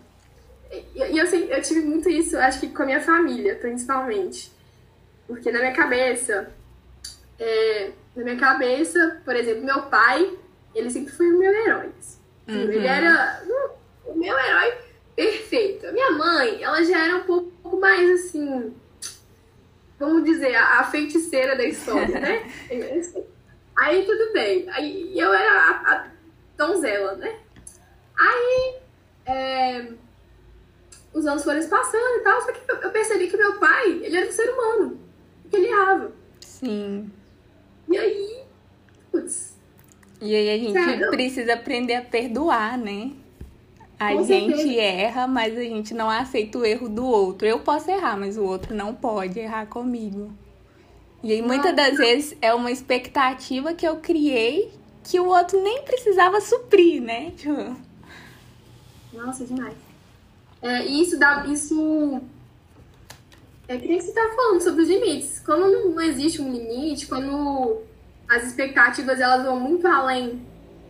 E 0.72 1.18
eu, 1.18 1.26
eu, 1.26 1.26
eu 1.26 1.62
tive 1.62 1.82
muito 1.82 2.10
isso, 2.10 2.38
acho 2.38 2.62
que 2.62 2.70
com 2.70 2.84
a 2.84 2.86
minha 2.86 3.02
família, 3.02 3.54
principalmente. 3.56 4.50
Porque 5.28 5.52
na 5.52 5.60
minha 5.60 5.74
cabeça, 5.74 6.50
é, 7.38 7.92
na 8.16 8.24
minha 8.24 8.38
cabeça, 8.38 9.22
por 9.26 9.36
exemplo, 9.36 9.66
meu 9.66 9.82
pai, 9.84 10.32
ele 10.74 10.90
sempre 10.90 11.12
foi 11.12 11.34
o 11.34 11.38
meu 11.38 11.52
herói. 11.52 11.92
Uhum. 12.48 12.56
Ele 12.56 12.88
era 12.88 13.44
o 14.06 14.18
meu 14.18 14.40
herói 14.40 14.74
perfeito. 15.18 15.86
A 15.86 15.92
minha 15.92 16.12
mãe, 16.12 16.64
ela 16.64 16.82
já 16.86 17.04
era 17.04 17.18
um 17.18 17.24
pouco 17.24 17.78
mais 17.82 18.10
assim, 18.10 18.74
vamos 20.00 20.24
dizer, 20.24 20.56
a, 20.56 20.80
a 20.80 20.84
feiticeira 20.86 21.58
da 21.58 21.66
história, 21.66 22.22
né? 22.22 22.50
Aí 23.76 24.06
tudo 24.06 24.32
bem. 24.32 24.70
Aí 24.70 25.20
eu 25.20 25.34
era 25.34 25.52
a, 25.52 25.94
a 25.94 26.08
donzela, 26.56 27.16
né? 27.16 27.36
Aí 28.18 28.83
é, 29.26 29.88
os 31.14 31.26
anos 31.26 31.44
foram 31.44 31.68
passando 31.68 32.20
e 32.20 32.24
tal, 32.24 32.42
só 32.42 32.52
que 32.52 32.86
eu 32.86 32.92
percebi 32.92 33.28
que 33.28 33.38
meu 33.38 33.60
pai, 33.60 33.92
ele 34.04 34.18
era 34.18 34.28
um 34.28 34.32
ser 34.32 34.50
humano, 34.50 35.00
que 35.50 35.56
ele 35.56 35.68
errava. 35.68 36.12
Sim. 36.42 37.12
E 37.90 37.98
aí, 37.98 38.44
putz. 39.12 39.54
E 40.22 40.36
aí 40.36 40.50
a 40.50 40.58
gente 40.58 41.10
precisa 41.10 41.54
aprender 41.54 41.96
a 41.96 42.02
perdoar, 42.02 42.78
né? 42.78 43.12
A 44.00 44.14
Com 44.14 44.24
gente 44.24 44.56
certeza. 44.58 44.82
erra, 44.82 45.28
mas 45.28 45.58
a 45.58 45.62
gente 45.62 45.94
não 45.94 46.10
aceita 46.10 46.58
o 46.58 46.66
erro 46.66 46.90
do 46.90 47.06
outro. 47.06 47.48
Eu 47.48 47.60
posso 47.60 47.92
errar, 47.92 48.18
mas 48.18 48.38
o 48.38 48.44
outro 48.44 48.74
não 48.74 48.94
pode 48.94 49.40
errar 49.40 49.66
comigo. 49.68 50.32
E 51.22 51.32
aí, 51.32 51.42
muitas 51.42 51.74
das 51.76 51.98
vezes, 51.98 52.36
é 52.42 52.54
uma 52.54 52.72
expectativa 52.72 53.74
que 53.74 53.88
eu 53.88 53.98
criei 53.98 54.72
que 55.04 55.20
o 55.20 55.28
outro 55.28 55.62
nem 55.62 55.84
precisava 55.84 56.42
suprir, 56.42 57.02
né? 57.02 57.32
Tipo... 57.38 57.76
Nossa, 59.14 59.46
demais. 59.46 59.76
É, 60.62 60.86
e 60.86 61.02
isso 61.02 61.20
dá. 61.20 61.46
Isso. 61.46 62.22
É 63.68 63.78
que 63.78 63.88
nem 63.88 64.00
você 64.00 64.12
tá 64.12 64.30
falando 64.36 64.62
sobre 64.62 64.84
os 64.84 64.90
limites. 64.90 65.40
Quando 65.46 65.90
não 65.90 66.02
existe 66.02 66.42
um 66.42 66.52
limite, 66.52 67.08
quando 67.08 67.82
as 68.28 68.44
expectativas 68.46 69.20
elas 69.20 69.44
vão 69.44 69.60
muito 69.60 69.88
além 69.88 70.42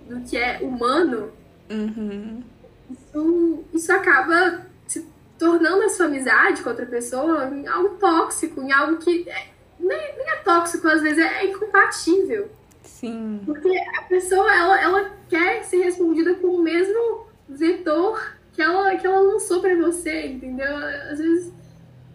do 0.08 0.22
que 0.22 0.38
é 0.38 0.60
humano, 0.62 1.32
uhum. 1.70 2.44
isso, 2.90 3.64
isso 3.74 3.92
acaba 3.92 4.66
se 4.88 5.08
tornando 5.38 5.84
a 5.84 5.90
sua 5.90 6.08
amizade 6.08 6.62
com 6.62 6.70
outra 6.70 6.86
pessoa 6.86 7.46
em 7.46 7.68
algo 7.68 7.96
tóxico, 7.98 8.62
em 8.62 8.72
algo 8.72 8.98
que 8.98 9.30
é, 9.30 9.48
nem, 9.80 10.18
nem 10.18 10.30
é 10.30 10.36
tóxico, 10.38 10.88
às 10.88 11.02
vezes 11.02 11.20
é, 11.20 11.44
é 11.44 11.52
incompatível. 11.52 12.50
Sim. 12.84 13.42
Porque 13.46 13.70
a 13.98 14.04
pessoa, 14.04 14.54
ela, 14.54 14.82
ela 14.82 15.12
quer 15.30 15.64
ser 15.64 15.84
respondida 15.84 16.36
com 16.36 16.48
o 16.48 16.62
mesmo 16.62 17.28
vetor 17.58 18.38
que 18.54 18.62
ela, 18.62 18.96
que 18.96 19.06
ela 19.06 19.20
lançou 19.20 19.62
para 19.62 19.76
você, 19.76 20.28
entendeu? 20.28 20.76
Às 21.12 21.20
vezes 21.20 21.54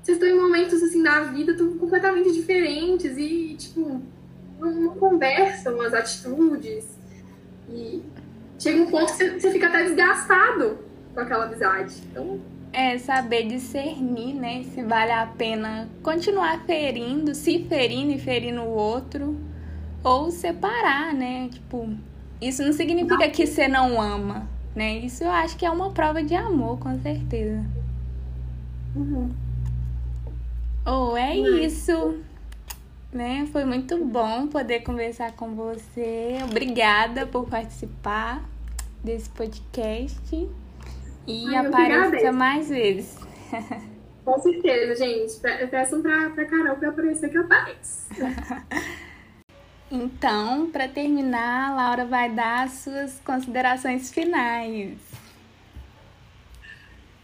vocês 0.03 0.17
estão 0.17 0.29
em 0.29 0.41
momentos 0.41 0.83
assim 0.83 1.03
da 1.03 1.21
vida 1.25 1.55
tão 1.55 1.77
completamente 1.77 2.33
diferentes 2.33 3.19
e, 3.19 3.55
tipo, 3.59 4.01
não, 4.59 4.71
não 4.71 4.95
conversam 4.95 5.81
as 5.83 5.93
atitudes. 5.93 6.87
E 7.69 8.03
chega 8.59 8.83
um 8.83 8.87
ponto 8.87 9.07
que 9.07 9.19
você, 9.19 9.39
você 9.39 9.51
fica 9.53 9.67
até 9.67 9.83
desgastado 9.83 10.79
com 11.13 11.21
aquela 11.21 11.45
amizade. 11.45 11.97
Então. 12.11 12.41
É 12.73 12.97
saber 12.99 13.49
discernir, 13.49 14.35
né? 14.35 14.63
Se 14.75 14.83
vale 14.83 15.13
a 15.13 15.27
pena 15.27 15.89
continuar 16.03 16.65
ferindo, 16.65 17.35
se 17.35 17.65
ferindo 17.65 18.13
e 18.13 18.19
ferindo 18.19 18.63
o 18.63 18.71
outro, 18.71 19.37
ou 20.03 20.31
separar, 20.31 21.13
né? 21.13 21.49
Tipo, 21.53 21.91
isso 22.41 22.63
não 22.63 22.73
significa 22.73 23.29
que 23.29 23.47
você 23.47 23.67
não 23.67 24.01
ama 24.01 24.49
né? 24.79 24.99
Isso 24.99 25.25
eu 25.25 25.31
acho 25.31 25.57
que 25.57 25.67
é 25.67 25.71
uma 25.71 25.91
prova 25.91 26.23
de 26.23 26.37
amor, 26.37 26.79
com 26.79 26.97
certeza. 27.01 27.65
Uhum. 28.95 29.29
Oh, 30.87 31.17
é 31.17 31.35
uhum. 31.35 31.59
isso. 31.59 32.19
Né? 33.13 33.49
Foi 33.51 33.65
muito 33.65 34.05
bom 34.05 34.47
poder 34.47 34.81
conversar 34.81 35.33
com 35.33 35.55
você. 35.57 36.39
Obrigada 36.45 37.27
por 37.27 37.49
participar 37.49 38.45
desse 39.03 39.29
podcast. 39.31 40.49
E 41.27 41.47
Ai, 41.49 41.67
apareça 41.67 42.31
mais 42.31 42.69
vezes. 42.69 43.19
Com 44.25 44.39
certeza, 44.41 44.95
gente. 44.95 45.41
Peçam 45.71 46.03
pra, 46.03 46.31
pra 46.31 46.45
Carol 46.45 46.77
pra 46.77 46.91
aparecer 46.91 47.31
que 47.31 47.39
eu 47.39 47.45
apareço. 47.45 48.09
Então, 49.91 50.71
para 50.71 50.87
terminar, 50.87 51.71
a 51.71 51.75
Laura 51.75 52.05
vai 52.05 52.31
dar 52.31 52.65
as 52.65 52.73
suas 52.73 53.21
considerações 53.21 54.11
finais. 54.11 54.99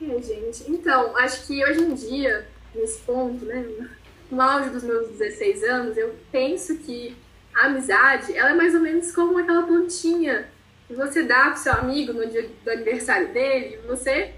É, 0.01 0.23
gente. 0.23 0.71
Então, 0.71 1.17
acho 1.17 1.47
que 1.47 1.63
hoje 1.65 1.83
em 1.83 1.95
dia, 1.95 2.49
nesse 2.75 3.01
ponto, 3.03 3.45
né, 3.45 3.89
no 4.31 4.41
auge 4.41 4.71
dos 4.71 4.83
meus 4.83 5.09
16 5.11 5.63
anos, 5.65 5.97
eu 5.97 6.15
penso 6.33 6.79
que 6.79 7.15
a 7.55 7.67
amizade, 7.67 8.37
ela 8.37 8.51
é 8.51 8.55
mais 8.55 8.75
ou 8.75 8.81
menos 8.81 9.13
como 9.13 9.39
aquela 9.39 9.63
plantinha 9.63 10.49
que 10.89 10.95
você 10.95 11.23
dá 11.23 11.51
pro 11.51 11.61
seu 11.61 11.73
amigo 11.73 12.13
no 12.13 12.27
dia 12.27 12.49
do 12.65 12.71
aniversário 12.71 13.33
dele, 13.33 13.79
você 13.87 14.35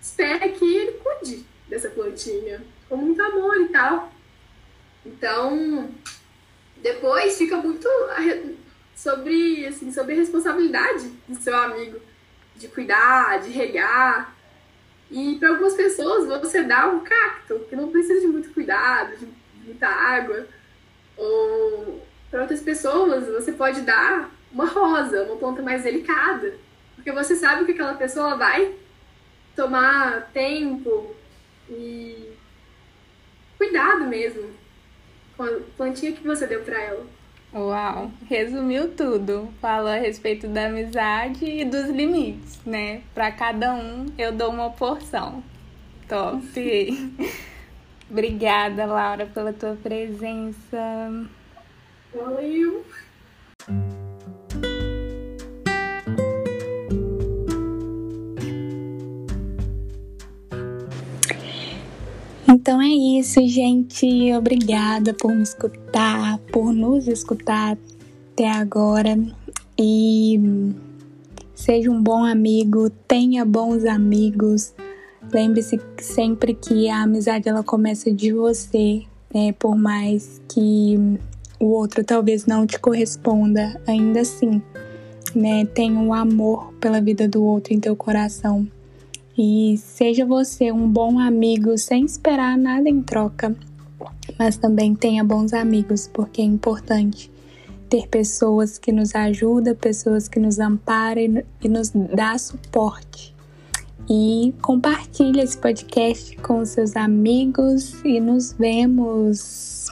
espera 0.00 0.48
que 0.48 0.64
ele 0.64 0.92
cuide 0.92 1.44
dessa 1.68 1.88
plantinha 1.88 2.62
com 2.88 2.96
muito 2.96 3.22
amor 3.22 3.60
e 3.60 3.68
tal. 3.68 4.12
Então, 5.04 5.88
depois 6.84 7.38
fica 7.38 7.56
muito 7.56 7.88
sobre, 8.94 9.66
assim, 9.66 9.90
sobre 9.90 10.12
a 10.12 10.16
responsabilidade 10.16 11.08
do 11.26 11.34
seu 11.36 11.56
amigo 11.56 11.98
de 12.54 12.68
cuidar, 12.68 13.40
de 13.40 13.48
regar. 13.48 14.36
E 15.10 15.36
para 15.36 15.48
algumas 15.48 15.72
pessoas 15.72 16.28
você 16.28 16.62
dá 16.62 16.86
um 16.88 17.00
cacto, 17.00 17.60
que 17.70 17.74
não 17.74 17.90
precisa 17.90 18.20
de 18.20 18.26
muito 18.26 18.52
cuidado, 18.52 19.16
de 19.16 19.26
muita 19.64 19.88
água. 19.88 20.46
Ou 21.16 22.06
para 22.30 22.42
outras 22.42 22.60
pessoas 22.60 23.26
você 23.28 23.52
pode 23.52 23.80
dar 23.80 24.30
uma 24.52 24.66
rosa, 24.66 25.22
uma 25.22 25.36
planta 25.36 25.62
mais 25.62 25.84
delicada. 25.84 26.54
Porque 26.96 27.10
você 27.12 27.34
sabe 27.34 27.64
que 27.64 27.72
aquela 27.72 27.94
pessoa 27.94 28.36
vai 28.36 28.74
tomar 29.56 30.30
tempo 30.34 31.16
e 31.70 32.30
cuidado 33.56 34.04
mesmo 34.04 34.63
plantinha 35.76 36.12
que 36.12 36.26
você 36.26 36.46
deu 36.46 36.62
para 36.62 36.80
ela. 36.80 37.06
Uau, 37.54 38.10
resumiu 38.28 38.96
tudo. 38.96 39.48
Falou 39.60 39.88
a 39.88 39.96
respeito 39.96 40.48
da 40.48 40.66
amizade 40.66 41.44
e 41.44 41.64
dos 41.64 41.88
limites, 41.88 42.60
né? 42.66 43.02
Para 43.14 43.30
cada 43.30 43.72
um 43.72 44.06
eu 44.18 44.32
dou 44.32 44.50
uma 44.50 44.70
porção. 44.70 45.42
Top. 46.08 46.42
Obrigada, 48.10 48.84
Laura, 48.86 49.26
pela 49.26 49.52
tua 49.52 49.76
presença. 49.76 51.28
Valeu! 52.12 52.84
Então 62.64 62.80
é 62.80 62.88
isso, 62.88 63.46
gente. 63.46 64.32
Obrigada 64.32 65.12
por 65.12 65.34
me 65.36 65.42
escutar, 65.42 66.38
por 66.50 66.72
nos 66.72 67.06
escutar 67.06 67.76
até 68.32 68.50
agora. 68.50 69.18
E 69.78 70.40
seja 71.54 71.90
um 71.90 72.02
bom 72.02 72.24
amigo, 72.24 72.88
tenha 73.06 73.44
bons 73.44 73.84
amigos. 73.84 74.72
Lembre-se 75.30 75.78
sempre 76.00 76.54
que 76.54 76.88
a 76.88 77.02
amizade 77.02 77.50
ela 77.50 77.62
começa 77.62 78.10
de 78.10 78.32
você, 78.32 79.02
né? 79.34 79.52
Por 79.52 79.76
mais 79.76 80.40
que 80.48 80.96
o 81.60 81.66
outro 81.66 82.02
talvez 82.02 82.46
não 82.46 82.66
te 82.66 82.78
corresponda, 82.78 83.78
ainda 83.86 84.22
assim, 84.22 84.62
né? 85.34 85.66
Tenha 85.66 85.98
um 86.00 86.14
amor 86.14 86.72
pela 86.80 86.98
vida 86.98 87.28
do 87.28 87.44
outro 87.44 87.74
em 87.74 87.78
teu 87.78 87.94
coração. 87.94 88.66
E 89.36 89.76
seja 89.78 90.24
você 90.24 90.70
um 90.70 90.88
bom 90.88 91.18
amigo 91.18 91.76
sem 91.76 92.04
esperar 92.04 92.56
nada 92.56 92.88
em 92.88 93.02
troca, 93.02 93.54
mas 94.38 94.56
também 94.56 94.94
tenha 94.94 95.24
bons 95.24 95.52
amigos, 95.52 96.08
porque 96.12 96.40
é 96.40 96.44
importante 96.44 97.30
ter 97.88 98.08
pessoas 98.08 98.78
que 98.78 98.92
nos 98.92 99.14
ajudam, 99.14 99.74
pessoas 99.74 100.28
que 100.28 100.38
nos 100.38 100.58
amparam 100.58 101.42
e 101.62 101.68
nos 101.68 101.90
dá 101.90 102.36
suporte. 102.38 103.34
E 104.08 104.54
compartilhe 104.60 105.40
esse 105.40 105.56
podcast 105.56 106.36
com 106.38 106.64
seus 106.64 106.94
amigos 106.94 108.04
e 108.04 108.20
nos 108.20 108.52
vemos. 108.52 109.90